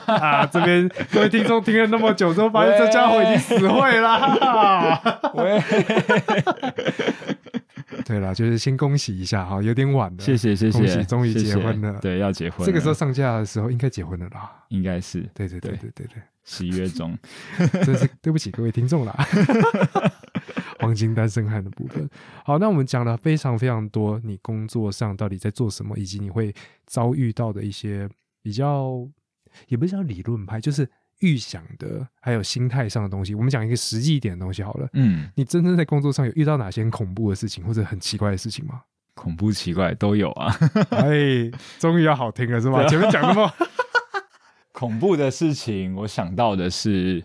[0.05, 0.45] 啊！
[0.45, 5.01] 这边各位听众听了那么久之后，发现这家伙已经死会啦。
[5.33, 5.59] 喂，
[8.05, 12.65] 对了，就是先恭喜一下哈，有点晚了，谢谢谢谢，恭喜终于结婚了对，要结婚了。
[12.65, 14.51] 这个时候上架的时候应该结婚了啦。
[14.69, 17.17] 应该是对对对对对对对，十一月中。
[17.83, 19.15] 真是对不起各位听众啦。
[20.79, 22.09] 黄金单身汉的部分，
[22.45, 26.53] 好，那我们讲了非常非常多，你工作上到底在做什么，以及你会
[26.85, 28.07] 遭遇到的一些
[28.41, 29.05] 比较，
[29.67, 33.33] 也不是叫理论派，就是预想的，还有心态上的东西。
[33.35, 34.87] 我们讲一个实际一点的东西好了。
[34.93, 38.81] 嗯，你真正在工作上有遇到哪些恐怖的事情，或者很奇怪的事情吗？
[39.15, 40.55] 恐怖奇怪都有啊。
[40.91, 42.77] 哎，终于要好听了是吧？
[42.77, 43.53] 对啊前面讲那么，
[44.71, 47.21] 恐怖的事情，我想到的是，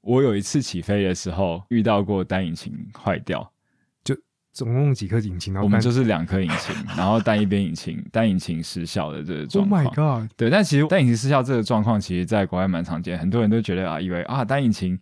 [0.00, 3.52] 我有一次起飞的时候遇到过单引擎坏掉，
[4.58, 5.54] 总共几颗引擎？
[5.54, 10.22] 然后我们就是两颗引擎， 然后单一边引擎单引擎失效的这个状况 Oh my。
[10.22, 10.30] God！
[10.36, 14.98] 对，但其实单引擎失效这个状况，其实在国外蛮常见，很多人都觉得啊，以为啊单引擎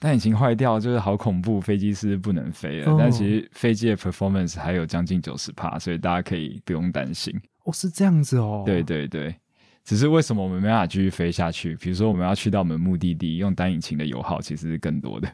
[0.00, 2.90] 单引擎坏掉就是好恐怖，飞机是不能飞了。
[2.92, 7.32] 哦但其实飞机的 performance 还有将近九十帕，所以大家可以不用担心。
[7.66, 8.64] 哦，是这样子哦。
[8.66, 9.32] 对对对，
[9.84, 11.76] 只是为什么我们没办法继续飞下去？
[11.76, 15.28] 比如说我们要去到我们目的地，用单引擎的油耗其实是更多的。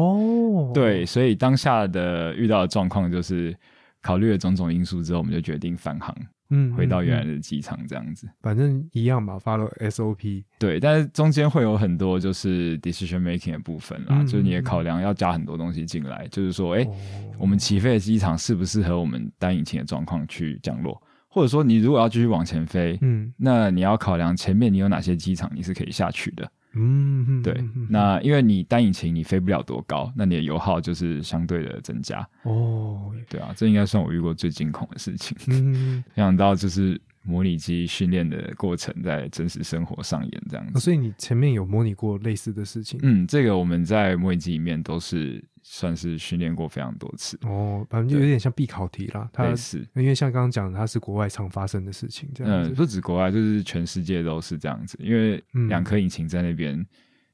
[0.00, 3.56] 哦，对，所以当下的遇到的状况就是。
[4.02, 6.16] 考虑了种种因素之后，我们就决定返航，
[6.50, 8.28] 嗯，回到原来的机场，这样子。
[8.40, 10.44] 反正一样嘛，follow SOP。
[10.60, 16.94] 对，但是中间会有很多就是 decision making 的部分啦，嗯就是你的考量要加很多东西进来，就是说，哎、哦
[17.36, 26.48] 我们起飞的机场适不适合我们单引擎的状况去降落，或者说你如果要继续往前飞，嗯那你要考量前面你有哪些机场你是可以下去的。
[26.76, 32.26] 嗯嗯，对，那因为你单引擎你飞不了多高，那你的油耗就是相对的增加。
[32.42, 35.36] 哦，对啊，这应该算我遇过最惊恐的事情。
[35.48, 40.72] 嗯，没想到就是模拟机训练的过程在真实生活上演这样子。
[40.78, 42.98] 哦所以你前面有模拟过类似的事情。
[43.02, 49.28] 嗯，这个我们在模拟机里面都是算是训练过非常多次，哦，反正就有点像必考题啦。
[49.32, 49.84] 它类似。
[49.94, 52.74] 因为像刚刚讲的，它是国外常发生的事情，这样嗯，子。
[52.74, 54.96] 不止国外，就是全世界都是这样子。
[55.00, 56.86] 因为嗯两颗引擎在那边，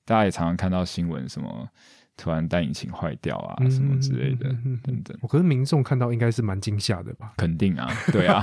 [0.06, 1.68] 大家也常常看到新闻，什么
[2.22, 4.48] 突然单引擎坏掉啊，嗯什么之类的
[4.84, 5.18] 等等。
[5.20, 7.32] 我可是民众看到应该是蛮惊吓的吧？
[7.36, 8.40] 肯定啊，对啊。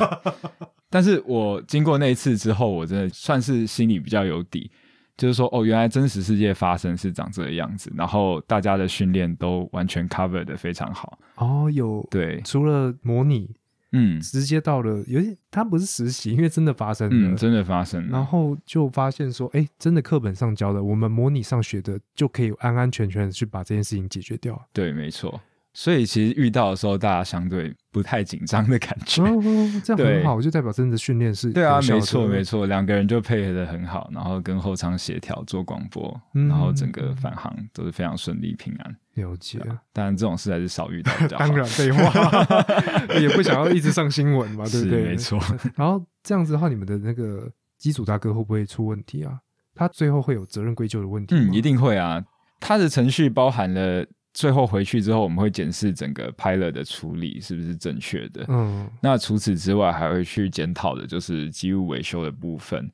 [0.91, 4.69] 但是我经过那一次之后，我真的算是心里比较有底，
[5.15, 11.17] 就是说，哦，原来真实世界发生是长这个样子，然后大家的训练都完全 cover 的非常好。
[11.35, 13.49] 哦，有对，除了模拟，
[13.91, 17.29] 嗯直接到了有点，他不是实习，因为真的发生了。
[17.31, 18.09] 嗯，真的发生了。
[18.11, 24.61] 然后就发现说，哎，真的课本上教的，我们模拟上学的，就可以安安全全的去把这件事情解决掉。
[24.71, 25.39] 对，没错。
[25.71, 29.23] 所以其实遇到的时候，大家相对不太紧张的感觉。
[29.23, 29.39] 哦，
[29.83, 38.95] 这样很好，就代表真的训练是对啊，没错没错，两个人就配合的很好，然后跟后舱协调做广播，嗯然后整个返航都是非常顺利平安。
[39.19, 39.59] 了解。
[39.93, 41.47] 当然这种事还是少遇到比较好。
[41.47, 42.11] 当然，废话，
[43.19, 45.03] 也不想要一直上新闻嘛，对不对？
[45.03, 45.39] 没错。
[45.75, 49.39] 然后这样子的话，你们的那个机组大哥会不会出问题啊？
[49.75, 51.41] 他最后会有责任归咎的问题吗？
[51.41, 52.23] 嗯，一定会啊。
[52.59, 58.45] 他的程序包含了最后回去之后，我们会检视整个 pilot 的处理是不是正确的。
[58.49, 62.91] 嗯那除此之外，还会去检讨的就是机务维修的部分，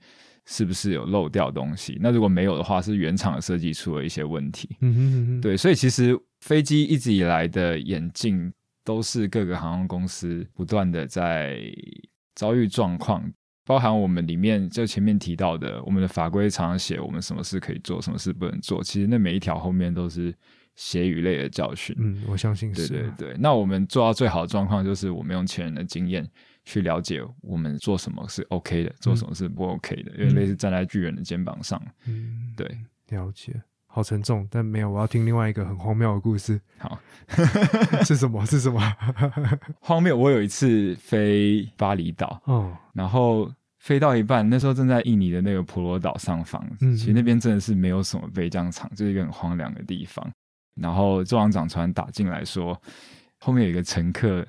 [0.48, 1.98] 是不是有漏掉东西？
[2.00, 4.78] 那如果没有的话，是原厂的设计出了一些问题。
[4.82, 8.52] 嗯哼嗯哼，对，所以其实飞机一直以来的演进，
[8.84, 11.60] 都是各个航空公司不断的在
[12.36, 13.24] 遭遇状况，
[13.66, 18.84] 包含我们里面就前面提到的，我们的法规常常写我们什么事可以做，什么事不能做。
[18.84, 20.32] 其实那每一条后面都是
[20.76, 21.96] 血与泪的教训。
[21.98, 22.94] 嗯，我相信对是。
[23.18, 26.24] 对对，那我们做到最好的状况，就是我们用前人的经验
[26.66, 31.82] 去了解我们做什么是 OK 的，做什么是不 OK 的，因为类似站在巨人的肩膀上。
[32.06, 32.68] 嗯，对，
[33.10, 33.62] 了解。
[33.88, 36.60] 好沉重，但没有，我要听另外一个很荒谬的故事。
[36.80, 37.00] 好，
[38.04, 38.46] 是什么？
[38.46, 38.82] 是什么？
[39.80, 40.18] 荒谬！
[40.18, 43.50] 我有一次飞巴厘岛，哦，然后
[43.80, 50.30] 飞到一半，那时候正在印尼的那个婆罗岛上方，嗯其实那边真的是没有什么飞将场，就是一个很荒凉的地方。
[50.82, 52.78] 然后座长长船打进来说，
[53.40, 54.46] 后面有一个乘客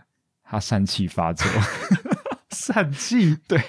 [0.49, 1.47] 他疝气发作，
[2.51, 3.36] 疝气。
[3.49, 3.61] 对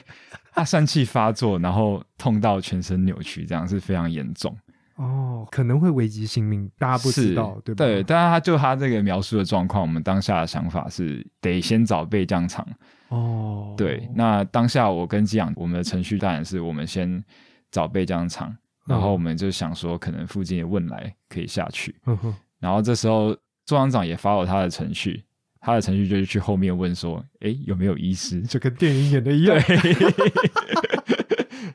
[0.54, 4.56] 他疝气发作，然后痛到全身扭曲，这样是非常严重。
[4.96, 7.86] 哦，可能会危及性命，大家不知道，是对吧？
[7.86, 12.68] 对，但是他就他这个描述的状况，我们当下的想法是得先找备降场。
[13.10, 17.24] 哦，对，那当下我跟机长，我们的程序当然是我们先
[17.70, 18.56] 找备降场，
[18.88, 21.96] 然后我们就想说，可能附近的问来可以下去。
[22.08, 25.24] 嗯哼，然后这时候座长长也发了他的程序，
[25.60, 28.42] 他的程序就是去后面问说，诶，有没有医师？
[28.44, 29.58] 就跟电影演的一样。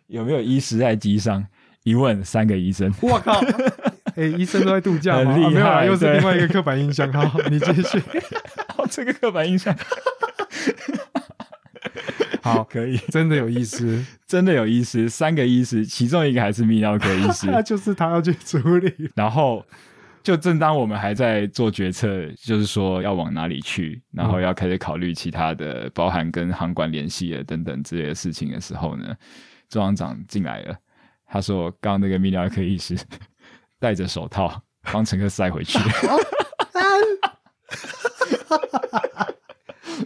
[0.09, 1.45] 有没有医师在机上？
[1.85, 3.41] 一问三个医生，我靠！
[4.15, 5.33] 哎、医生都在度假吗？
[5.33, 7.13] 很厉啊没有啦，害又是对另外一个刻板印象。
[7.13, 7.99] 好，你继续。
[8.79, 9.77] 哦，这个刻板印象，
[12.41, 19.11] 好，可以，真的有医师，真的有医师，三个医师，其中一个还是泌尿科医师，那就是他要去处理。
[19.17, 19.67] 然后
[20.23, 29.15] 就正当我们还在做决策，就是说要往哪里去，然后要开始考虑其他的，包含跟航管联系的等等之类的事情的时候呢，
[29.69, 30.77] 周行长进来了，
[31.27, 32.97] 他说刚刚那个泌尿科医师
[33.81, 34.63] 戴着手套
[34.93, 35.79] 帮乘客塞回去，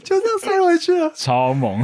[0.03, 1.83] 就这样塞回去了，超猛，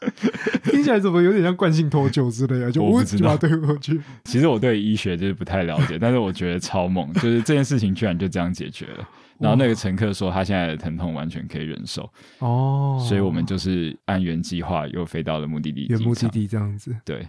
[0.64, 2.70] 听起来怎么有点像惯性脱臼之类的？
[2.72, 4.00] 就我不知道就把它推回去。
[4.24, 9.08] 其实我对医学就是不太了解，但是我觉得超猛，就是这件事情居然就这样解决了。
[9.38, 16.28] 然后那个乘客说他现在的疼痛完全可以忍受，哦，所以我们就是按原计划又飞到了目的地机原目的。
[16.28, 17.24] 地这样子，对，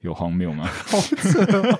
[0.00, 0.66] 有荒谬吗？
[0.66, 1.78] 好扯哦！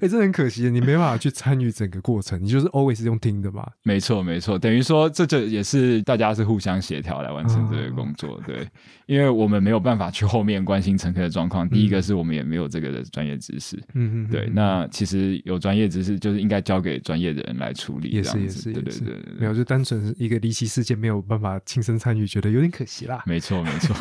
[0.00, 3.70] 哎、这很可惜，你没办法去参与整个过程，你就是 always 用听的吧。
[3.82, 8.66] 没错，没错，等于说这就也是大家是互相协调来完成这个工作，对，
[9.06, 11.68] 因为我们没有办法去后面关心乘客的状况。
[11.68, 23.22] 第一个是我们也没有这个的专业知识，嗯嗯，对，那其实有专业知识就是应该交给专业的人来处理，也是也是对对对对，没有，就单纯一个离奇事件没有办法亲身参与，觉得有点可惜啦。
[23.26, 23.94] 没错没错，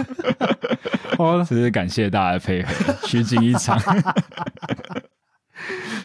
[1.18, 3.80] 好了， 这是感谢大家的配合，虚惊一场。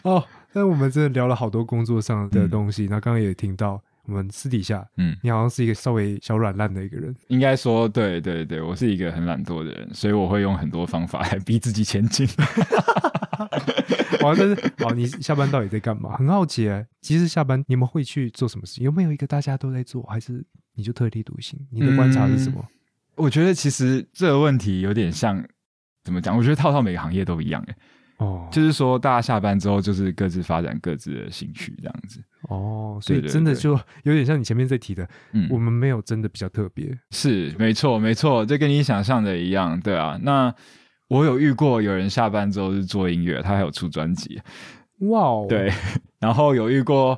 [0.03, 0.23] 哦，
[0.53, 7.13] 那我们真的聊了好多工作上的东西，那刚刚也听到我们私底下，嗯，你好像是一个稍微小软烂的一个人。
[7.27, 12.25] 应该说，对对对，我是一个很懒惰的人，所以我会用很多方法来逼自己前进。
[14.21, 16.15] 好， 但是好，你下班到底在干嘛？
[16.17, 18.85] 很好奇哎，其实下班你们会去做什么事情？
[18.85, 20.43] 有没有一个大家都在做，还是
[20.73, 21.59] 你就特立独行？
[21.69, 22.65] 你的观察是什么？
[23.15, 25.43] 我觉得其实这个问题有点像
[26.03, 26.37] 怎么讲？
[26.37, 27.75] 我觉得套套每个行业都一样，哎，
[28.17, 32.21] 哦，就是说大家下班之后就是各自发展各自的兴趣这样子。
[32.49, 36.97] 哦，所以真的就有点像你前面在提的，嗯，我们没有真的比较特别。
[37.11, 40.19] 是没错没错，就跟你想象的一样，对啊。
[40.23, 40.53] 那
[41.09, 44.41] 我有遇过有人下班之后是做音乐，他还有出专辑，
[44.99, 45.71] 哇哦，对，
[46.19, 47.17] 然后有遇过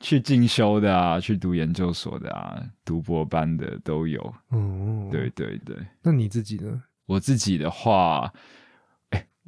[0.00, 4.20] 去进修的啊，去读研究所的啊，读博班的都有。
[4.48, 6.82] 哦，对，对对，那你自己呢？
[7.06, 8.40] 我自己的话，哎，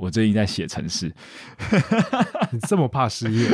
[0.03, 1.07] 我最近在写程式，
[2.51, 3.49] 你这么怕失业？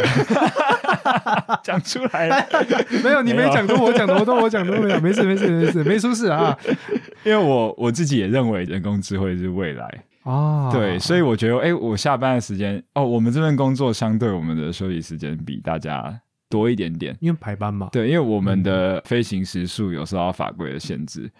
[1.62, 2.46] 讲出来了，
[3.04, 6.58] 没有，你没讲多，我讲多，都我讲多没有，没事没事没事，没出事啊。
[7.22, 10.04] 因为我我自己也认为人工智慧是未来。
[10.22, 16.18] 哦，对，所以我觉得，哎，我下班的时间，哦，我们这份工作相对我们的休息时间比大家
[16.48, 17.90] 多一点点，因为排班嘛。
[17.92, 21.30] 对，因为我们的飞行时数有受到法规的限制，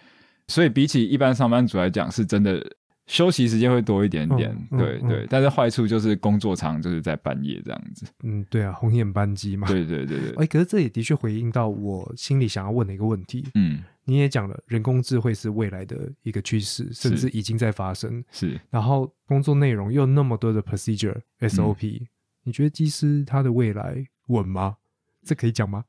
[0.47, 2.63] 所以比起一般上班族来讲，是真的
[3.09, 4.55] 休息时间会多一点点。
[4.69, 8.05] 对对，但是坏处就是工作常就是在半夜这样子。
[8.23, 9.67] 嗯，对啊，红眼班机嘛。
[9.67, 10.31] 对对对对。
[10.35, 13.47] 哎，可是这也的确回应到我心里想要问的一个问题。
[13.55, 13.83] 嗯。
[14.05, 18.23] 你也讲了，人工智慧是未来的一个趋势，甚至已经在发生。
[18.31, 22.01] 是，然后工作内容又那么多的 procedure SOP，
[22.43, 24.77] 你觉得技师他的未来稳吗？
[25.23, 25.83] 这可以讲吗？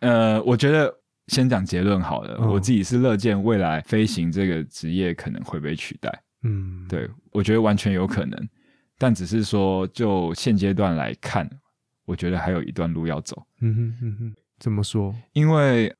[0.00, 0.94] 呃，我觉得
[1.28, 2.46] 先讲结论好了。
[2.46, 6.22] 我自己是乐见未来飞行这个职业可能会被取代。
[6.42, 8.48] 嗯，对，我觉得完全有可能，
[8.98, 11.48] 但只是说就现阶段来看，
[12.04, 13.46] 我觉得还有一段路要走。
[13.60, 15.14] 嗯哼嗯哼，怎么说？
[15.32, 15.94] 因为。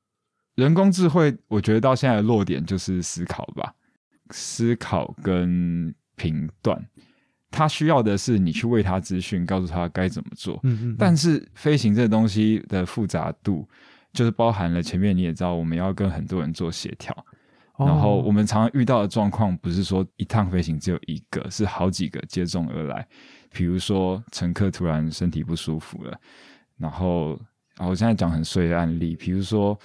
[0.55, 3.73] 人工智慧，我觉得到现在的落点就是思考吧，
[4.29, 6.79] 思考跟评断，
[7.49, 10.59] 它需要的是你去喂它资讯，告诉他该怎么做。
[10.61, 10.95] 嗯嗯。
[10.99, 13.67] 但是飞行这东西的复杂度，
[14.13, 17.25] 就是包含了前面你也知道，我们要跟很多人做协调，
[17.77, 23.07] 然后我们常常遇到的状况，不是说一趟飞行只有一个，是好几个接踵而来。
[23.51, 26.19] 比如说乘客突然身体不舒服了，
[26.77, 27.39] 然后
[27.77, 29.77] 啊，我现在讲很碎的案例，比如说。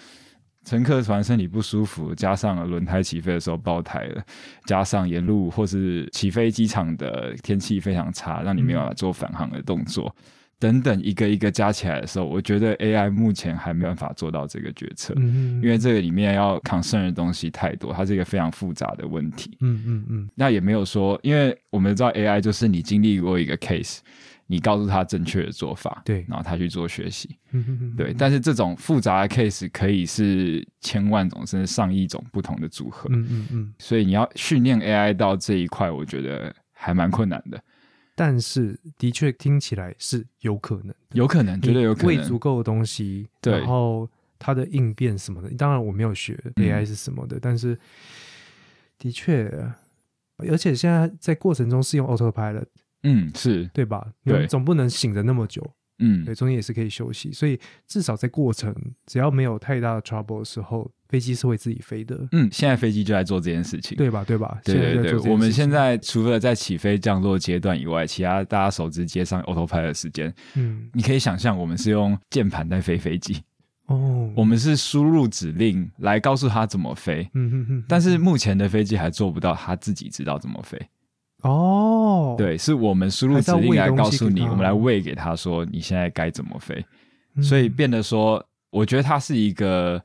[0.64, 4.22] 乘客突然身体不舒服，加上轮胎起飞的时候爆胎了，
[4.66, 10.14] 加上沿路或是起飞机场的天气非常差，让你没有办法做返航的动作，
[10.58, 19.56] 等等一个一个加起来的时候，我觉得 AI 目前还没办法做到这个决策，因为这个里面要 concern 的东西太多，它是一个非常复杂的问题。
[19.60, 23.98] 嗯嗯嗯，那也没有说，因为我们知道 AI 就是你经历过一个 case。
[24.50, 28.14] 你告诉他正确的做法，对，然后他去做学习，嗯嗯对。
[28.16, 33.74] 但是这种复杂的 case 可以是千万种甚至上亿种不同的组合，嗯嗯嗯。
[33.78, 37.62] 所以你要训练 AI 到这一块，我觉得还蛮困难的。
[38.18, 42.08] 但是的确听起来是有可能，有可能，绝对有可能。
[42.08, 44.10] 喂足够的东西，然后
[44.40, 47.78] 它的应变什么的，当然我没有学 AI 是什么的，但是
[48.98, 49.48] 的确，
[50.38, 52.66] 而且现在在过程中是用 Autopilot。
[53.04, 54.12] 嗯，是对吧？
[54.24, 55.64] 对，总不能醒着那么久。
[56.00, 57.56] 嗯，对，中间也是可以休息，所以
[57.86, 58.74] 至少在过程
[59.06, 62.28] 只要没有太大的 trouble 的时候，飞机是会自己飞的。
[62.32, 64.22] 嗯，现在飞机就在做这件事情，对吧？
[64.24, 64.58] 对吧？
[64.64, 73.42] 对对对，我们现在除了在起飞降落阶段以外，其他大家手直接上 autopilot 的时间，嗯，你可以想象我们是用键盘在飞飞机
[73.86, 77.28] 哦，我们是输入指令来告诉他怎么飞。
[77.32, 80.78] 嗯哼哼，但是目前的飞机还做不到他自己知道怎么飞。
[81.42, 86.84] 哦，对，是我们输入指令来告诉你，我们来喂给他说你现在该怎么飞，
[87.40, 90.02] 所以变得说，我觉得它是一个，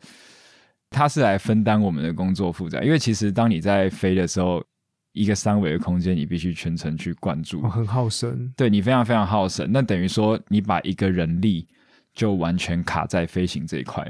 [0.94, 4.64] 它是来分担我们的工作负载，因为其实当你在飞的时候，
[5.12, 11.68] 一个三维的空间，你必须全程去关注，很耗神，对你非常非常耗神，那等于说你把一个人力。
[12.16, 14.08] 就完全卡在飞行这一块。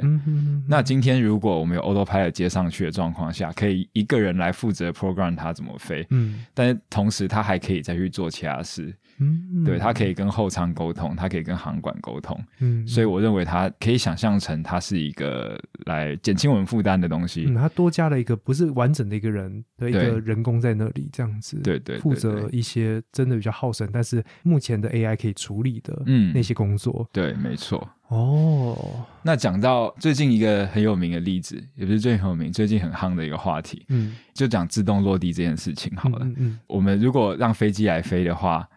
[0.67, 6.05] 那今天如果我们有 autopilot 接上去的状况下，可以一个人来负责 program 它怎么飞。
[6.09, 8.93] 嗯，但是同时他还可以再去做其他事。
[9.19, 12.39] 嗯，对他可以跟后舱沟通，他可以跟航管沟通。
[12.59, 17.45] 嗯，所以我认为他可以想象成他是一个来减轻我们负担的东西。
[17.47, 21.57] 嗯，它多加了一个不是完整的一个人的一个人工在那里，这样子。
[21.57, 27.07] 对对，负责一些真的比较耗神，但是目前的 AI 可以处理的嗯那些工作。
[27.11, 27.87] 对，没错。
[28.09, 36.19] 哦，那讲到最近一个很有名的例子，也不是最有名，最近很夯的一个话题，嗯，就讲自动落地这件事情好了。
[36.21, 38.72] 嗯嗯，我们如果让飞机来飞的话，哎，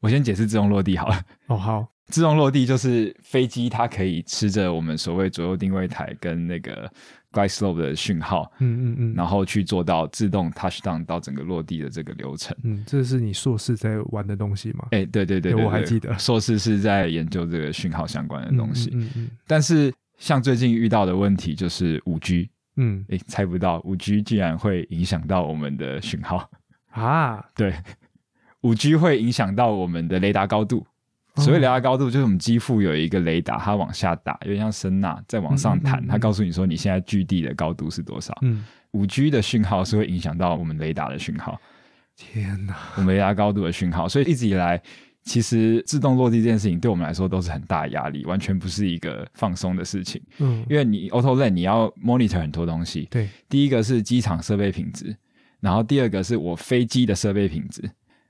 [0.00, 1.20] 我先解释自动落地好了。
[1.46, 6.90] 哦，好，自动落地就是飞机它可以吃着我们所谓左右定位台跟那个。
[7.32, 12.56] Glide slope 的讯号，嗯嗯嗯，然后去做到自动 touch down 到整个落地的这个流程。
[12.62, 14.86] 嗯，这是你硕士在玩的东西吗？
[14.92, 18.90] 哎，对对对，我还记得硕士是在研究这个讯号相关的东西。
[18.94, 19.30] 嗯嗯。
[19.46, 26.48] 但是像最近遇到的问题就是五 G，嗯，哎，猜不到五 G 竟然会影响到我们的讯号
[26.92, 27.44] 啊？
[27.54, 27.74] 对，
[28.66, 30.84] 五 G 会影响到我们的雷达高度。
[31.36, 38.36] 所谓雷达高度，就是我们机腹有一个雷达，它往下打，有点像声呐，在往上弹，它告诉你说你现在距地的高度是多少。
[38.42, 41.60] 嗯，五 G 的讯号是会影响到我们雷达的讯号。
[42.16, 44.82] 天哪，我们雷达高度的讯号，所以一直以来，
[45.22, 50.20] 其实自动落地这件事情对我们来说都是很大的压力，完全不是一个放松的事情。
[50.38, 53.06] 嗯，因为你 auto land 你要 monitor 很多东西。
[53.10, 55.14] 对，第一个是机场设备品质，
[55.60, 57.82] 然后第二个是我飞机的设备品质。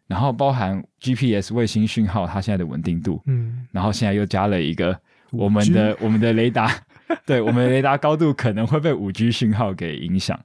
[0.06, 4.98] 然后包含 GPS 卫星讯号它现在的稳定度，嗯，然后现在又加了一个
[5.32, 6.70] 我们的我们的雷达，
[7.26, 10.38] 对我们的雷达高度可能会被五 G 讯号给影响。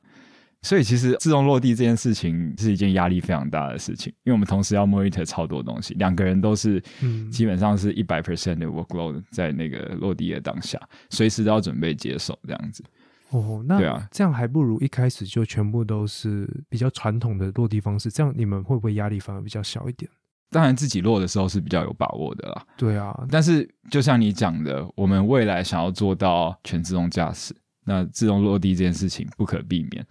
[0.63, 10.79] 所以其实自动落地这件事情是一件压力非常大的事情，因为我们同时要 monitor 超多东西，两个人都是嗯基本上是一百 percent 的 workload 在那个落地的当下，
[11.09, 12.83] 随时都要准备接手这样子。
[13.31, 20.09] 哦，那对啊这样还不如一开始就全部都是比较传统的落地方式，这样你们会不会压力反而比较小一点？
[20.49, 27.55] 当然自己落的时候是比较有把握的啦，对啊，但是就像你讲的，我们未来想要做到全自动驾驶，
[27.85, 30.05] 那自动落地这件事情不可避免。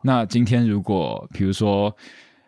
[0.00, 1.94] 那今天如果比如说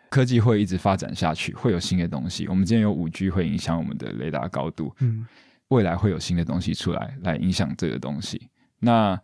[0.09, 2.47] 科技会一直发展下去，会有新的东西。
[2.47, 5.27] 我们今天有五 G 会影响我们的雷达高度，嗯
[5.67, 8.49] 未来会有新的东西出来来影响这个东西。
[8.79, 9.19] 那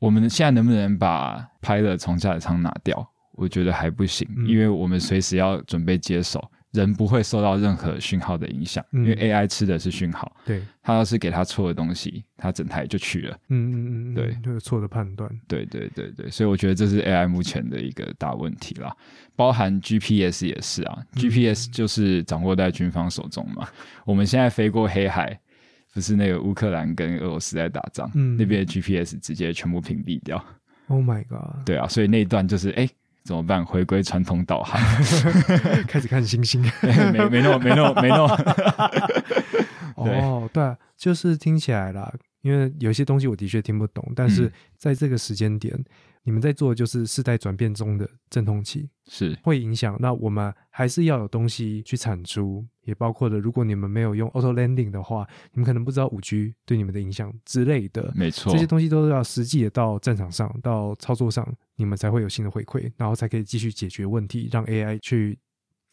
[0.00, 3.08] 我们现在能不能把 Pilot 从驾驶舱拿掉？
[3.34, 10.30] 我觉得还不行，嗯因为我们随时要准备接手，人不会受到任何讯号的影响，嗯因为 AI 吃的是讯号。
[10.44, 13.38] 对，他要是给他错的东西，他整台就去了。
[13.48, 15.30] 嗯嗯嗯，嗯对就有错的判断。
[15.48, 18.94] 对对对对，所以我觉得这是 AI 目前的一个大问题啦，
[19.34, 23.66] 包含 GPS 也是啊、g p s 就是掌握在军方手中嘛。
[24.04, 25.38] 我们现在飞过黑海，
[25.92, 30.42] 不是那个乌克兰跟俄罗斯在打仗，嗯那边的 GPS 直接全部屏蔽掉。
[30.88, 31.64] Oh my god！
[31.64, 32.88] 对啊，所以那一段就是哎。
[33.22, 33.62] 怎么办？
[33.64, 34.80] 回归传统导航，
[35.86, 36.60] 开始看星星。
[37.12, 38.36] 没没那么没那么没那么，
[40.02, 42.10] 对哦，对啊，就是听起来啦，
[42.40, 45.78] 因为有些东西我的确听不懂，但是嗯在这个时间点，
[46.22, 49.96] 你们在做的就是世代转变中的阵痛期，是会影响。
[49.98, 58.12] 那我们还是要有东西去产出，也包括了如果你们没有用 auto landing 的话，你们可能不知道五 G 对你们的影响之类的。
[58.14, 65.38] 没错这，些东西都是要实际的到战场上、到操作上，你们才会有新的回馈，然后才可以继续解决问题，让 AI 去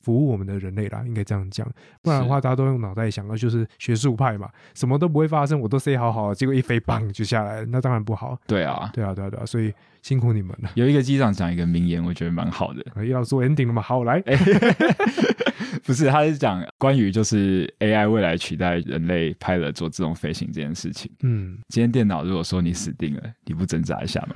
[0.07, 1.69] 服务我们的人类啦，应该这样讲。
[2.01, 8.39] 不然的话，大家都用脑袋想，那就是学术派嘛，什么都不会发生，我都 say 好好的，结果一飞 棒就下来，那当然不好。
[8.47, 8.89] 对啊。
[8.93, 10.71] 对啊，对啊，对啊，所以辛苦你们了。
[10.75, 13.05] 有一个机长讲一个名言，我觉得蛮好的。
[13.05, 13.81] 要做 ending 了嘛？
[13.81, 14.21] 好，来，
[15.84, 21.11] 不是，他是讲关于就是 AI 未来取代人类派了做自动飞行这件事情。
[21.23, 24.35] 嗯今天电脑如果说你死定了，你不挣扎一下吗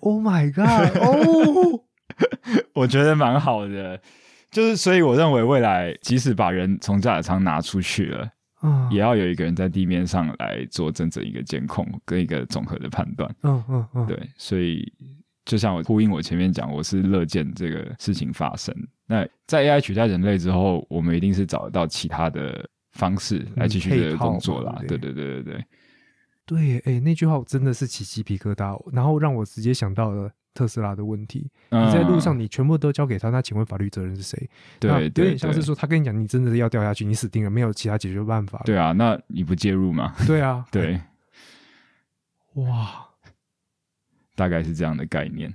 [0.00, 1.82] ？，Oh my God，哦，
[2.74, 4.00] 我觉得蛮好的，
[4.58, 8.28] 就是所以我认为未来即使把人从驾驶舱拿出去了，
[8.64, 13.32] 嗯，也要有一个人在地面上来做真正一个监控跟一个综合的判断。
[13.44, 14.92] 嗯嗯嗯，对，所以
[15.44, 18.74] 就像我呼应我前面讲，我是乐见这个事情发生。
[19.06, 24.76] 那在 AI 取代人类之后，我们一定是找得到其他的方式来继续这个工作啦。
[24.88, 25.64] 对对对对对，
[26.44, 30.28] 对耶，哎，那句话我真的是起鸡皮疙瘩，然后让我直接想到了
[30.58, 31.48] 特斯拉的问题。
[31.70, 34.50] 你在路上，嗯你全部都交给他，那请问法律责任是谁？
[34.80, 38.64] 那有对对对点像是说，他跟你讲，你真的要掉下去，你死定了，没有其他解决办法了。
[38.66, 40.12] 对啊，那你不介入吗？
[40.26, 41.00] 对啊， 对，
[42.54, 43.06] 哇，
[44.34, 45.54] 大概是这样的概念。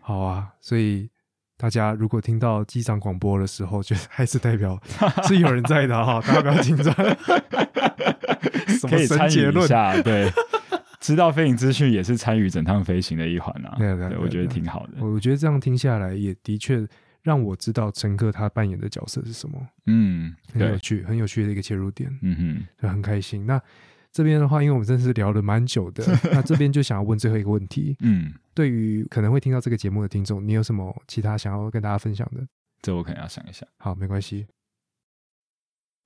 [0.00, 1.08] 好啊，所以
[1.56, 4.78] 大家如果听到机长广播的时候，就还是代表
[5.26, 6.94] 是有人在的哈，大家不要紧张。
[8.78, 9.66] 什么可以参与一神结论？
[9.66, 10.30] 下，对，
[11.06, 13.76] 知道飞行资讯也是参与整趟飞行的一环啊。
[13.78, 14.94] 对啊对啊对啊我觉得挺好的。
[14.98, 16.84] 我觉得这样听下来，也的确
[17.22, 23.46] 让我知道乘客他扮演的角色是什么，嗯，很有趣，很有趣的一个切入点，嗯哼，就很开心。
[23.46, 23.62] 那
[24.10, 32.44] 这边的话，因为我们真的是聊了蛮久的， 那这边就想要问最后一个问题：嗯，对于可能会听到这个节目的听众，你有什么其他想要跟大家分享的？
[32.82, 33.68] 这我可能要想一想。
[33.78, 34.44] 好，没关系。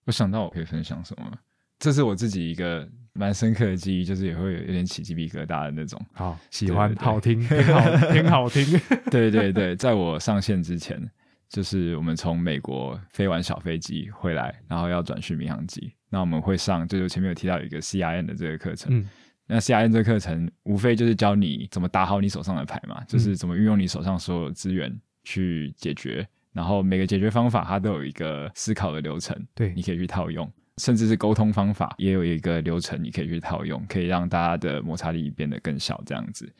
[0.04, 1.38] 我想到我可以分享什么，
[1.78, 6.00] 这是我自己一个蛮深刻的记忆，就是也会有有点起鸡皮疙瘩的那种。
[6.12, 8.64] 好，喜欢，好听， 挺好，挺好听。
[9.10, 11.00] 对对对，在我上线之前，
[11.48, 18.96] 就是我们从美国飞完小飞机回来，然后要转去民航机，那我们会上，就是前面有提到有一个 C I N 的这个课程。
[18.96, 19.08] 嗯
[19.52, 30.48] 那 C I N 这个课程无非就是教你怎么打好你手上的牌嘛，就是怎么运用你手上所有资源去解决，然后每个解决方法它都有一个思考的流程，对你可以去套用，
[30.80, 36.50] 甚至是沟通方法也有一个流程你可以去套用，可以让大家的摩擦力变得更小这样子。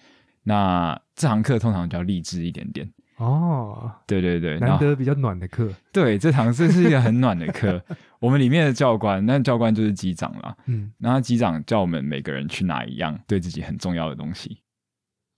[0.43, 5.69] 那这堂课通常比较励志一点点，哦，对对对，难得比较暖的课。
[5.93, 7.83] 对这堂这是一个很暖的课，
[8.19, 14.59] 我们里面的教官，那教官就是机长啦，嗯，然后机长叫我们每个人去拿一样对自己很重要的东西。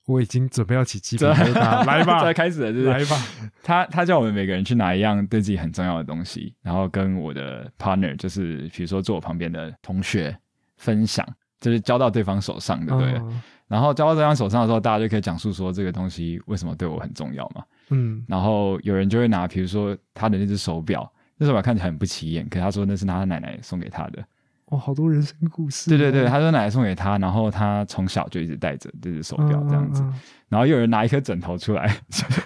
[0.07, 3.17] 我已经准备要起鸡皮疙瘩， 来吧再，开始了，就是来吧。
[3.63, 10.37] 他他叫我们每个人去拿一样对自己很重要的东西，然后跟我的 partner，就是比如说坐我旁边的同学
[10.77, 11.27] 分享
[11.61, 13.13] 就是交到对方手上，对不对？
[13.15, 17.65] 嗯然后交到对方手上的时候，大家就可以讲述说这个东西为什么对我很重要嘛。
[17.89, 24.23] 嗯然后有人就会拿，比如说他的那只手表，那手表看起来很不起眼，可他说那是他奶奶送给他的。
[24.73, 30.03] 哇，好多人生故事、对对对，，他说奶奶送给他，然后他从小就一直戴着这只手表这样子。
[30.03, 31.87] 嗯嗯嗯然后又有人拿一颗枕头出来，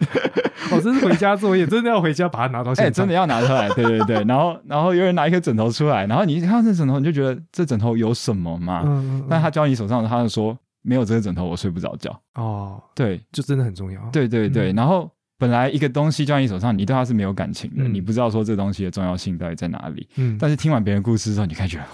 [0.71, 2.89] 哦，这是回家作业，真的要回家把它拿到哎。
[2.89, 4.25] 真的要拿出来，对对对。
[4.25, 8.83] 然后然后有人拿一颗枕头出来，然后你一看到这枕头，你就觉得这枕头有什么嘛？
[8.85, 12.17] 嗯，嗯嗯，但他交到你手上他就说没有这个枕头，我睡不着觉。
[12.35, 20.09] 哦，对就真的很重要。，对对对，嗯然后本来一个东西交在你手上，你对它是没有感情的，嗯你不知道说这东西的重要性到底在哪里。
[20.17, 21.87] 嗯，但是听完别人故事之后，你开始觉得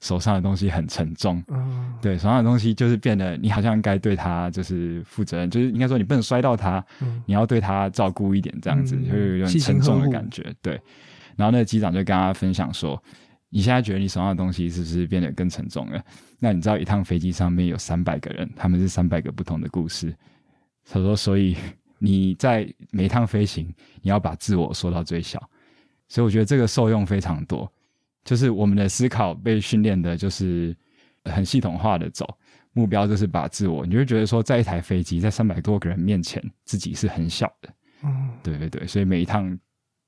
[0.00, 1.42] 手上的东西很沉重。
[1.48, 10.52] 嗯，对，手上的东西就是变得你好像该对它就是负责任，就是应该说你不能摔到它，嗯你要对它照顾一点，这样子嗯会有一种细心沉重的感觉。
[10.60, 10.72] 对，
[11.36, 13.00] 然后那个机长就跟他分享说，
[13.50, 16.02] 你现在觉得你手上的东西是不是变得更沉重了？
[16.40, 20.12] 那你知道一趟飞机上面有三百个人，他们是三百个不同的故事。
[20.90, 21.56] 他说，所以
[22.04, 23.66] 你在每一趟飞行，
[24.02, 25.42] 你要把自我缩到最小。
[26.08, 27.70] 所以我觉得这个受用非常多，
[28.24, 30.76] 就是我们的思考被训练的，就是
[31.24, 32.26] 很系统化的走。
[32.76, 37.72] 目标就是把自我，你就会觉得说，在一台飞机，在三百多个人面前，自己是很小的。
[38.02, 39.56] 嗯对对对，所以每一趟，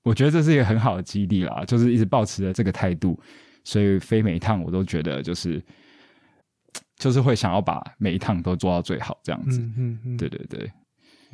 [0.03, 3.19] 我觉得这是一个很好的激励啦，就是一直保持着这个态度，
[3.63, 5.63] 所以飞每一趟我都觉得就是
[6.97, 9.61] 就是会想要把每一趟都做到最好这样子。
[9.61, 10.73] 嗯嗯嗯，对对对，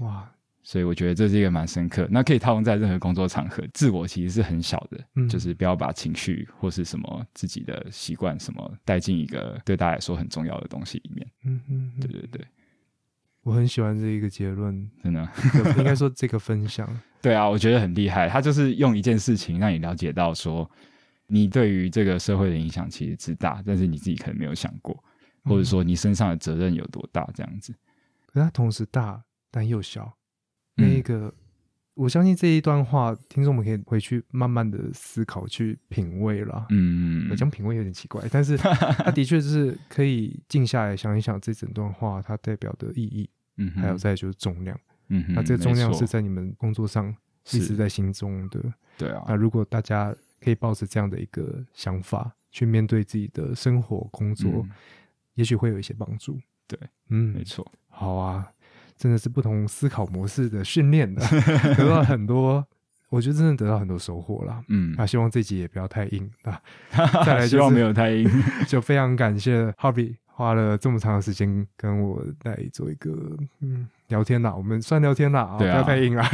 [0.01, 0.31] 哇，
[0.65, 3.65] 所以我觉得这是一个蛮深刻，那可以套用在任何工作场合。
[3.75, 11.27] 自我其实是很小的，嗯就是不要把情绪或是什么自己的习惯什么带进一个对大家来说很重要的东西里面。
[11.45, 12.47] 嗯嗯，对对对，
[13.43, 15.29] 我很喜欢这一个结论，真的。
[15.79, 16.89] 应该说这个分享，
[17.21, 18.29] 对啊，我觉得很厉害。
[18.29, 20.71] 他就是用一件事情让你了解到说，
[21.27, 25.03] 你对于这个社会的影响其实之大，但是你自己可能没有想过，
[25.45, 27.75] 或者说你身上的责任有多大，这样子。
[28.27, 29.21] 可是它同时大
[29.51, 30.17] 但又小。
[30.77, 31.33] 嗯那一个，
[31.95, 36.67] 我相信这一段话，听众们可以回去慢慢的思考，去品味啦。
[36.71, 43.29] 嗯我讲品味有点奇怪，但是它的确是可以静下来想一想这整段话它代表的意义，
[43.59, 44.79] 嗯哼，还有再就是重量。
[45.09, 47.15] 嗯哼，那这个重量是在你们工作上
[47.51, 48.63] 一直在心中的。
[48.97, 54.71] 对啊那，如果大家可以抱着这样的一个想法去面对自己的生活、工作，嗯
[55.35, 56.39] 也许会有一些帮助。
[56.67, 56.79] 对，
[57.09, 58.51] 嗯没，错，好啊，
[59.03, 61.21] 真的是不同思考模式的训练的，
[61.75, 62.65] 得到很多，
[63.09, 64.63] 我觉得真的得到很多收获了。
[64.69, 66.63] 嗯，啊，希望这集也不要太硬啊。
[67.27, 68.31] 再来就是希望没有太硬。
[68.69, 73.11] 就非常感谢 Harvey 花了这么长的时间跟我来做一个
[73.61, 76.31] 嗯聊天啦，我们算聊天啦，啊，不要太硬啦。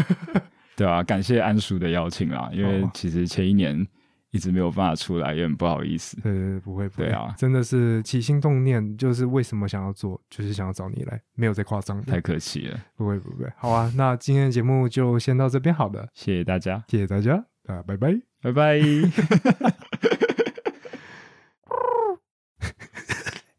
[0.77, 3.87] 对啊，感谢安叔的邀请啦，因为哦其实前一年
[4.31, 6.21] 一直没有办法出来，也很不好意思。
[6.21, 13.51] 对对对，不会不会，对啊真的是起心动念，就是为什么想要做，就是想要找你来，没有在夸张太，客气了，不会不会。
[13.57, 18.15] 好啊，那今天的节目就先到这边好了，谢谢大家，谢谢大家啊，拜拜。
[18.41, 18.79] 拜拜。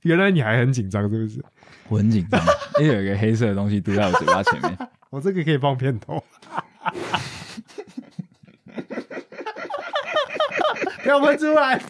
[0.03, 1.43] 原来你还很紧张是不是？
[1.89, 2.39] 我很紧张，
[2.79, 4.77] 因为有一个黑色的东西堵在我嘴巴前面。
[5.09, 6.23] 我这个可以放片头，
[11.09, 11.81] 看不出来。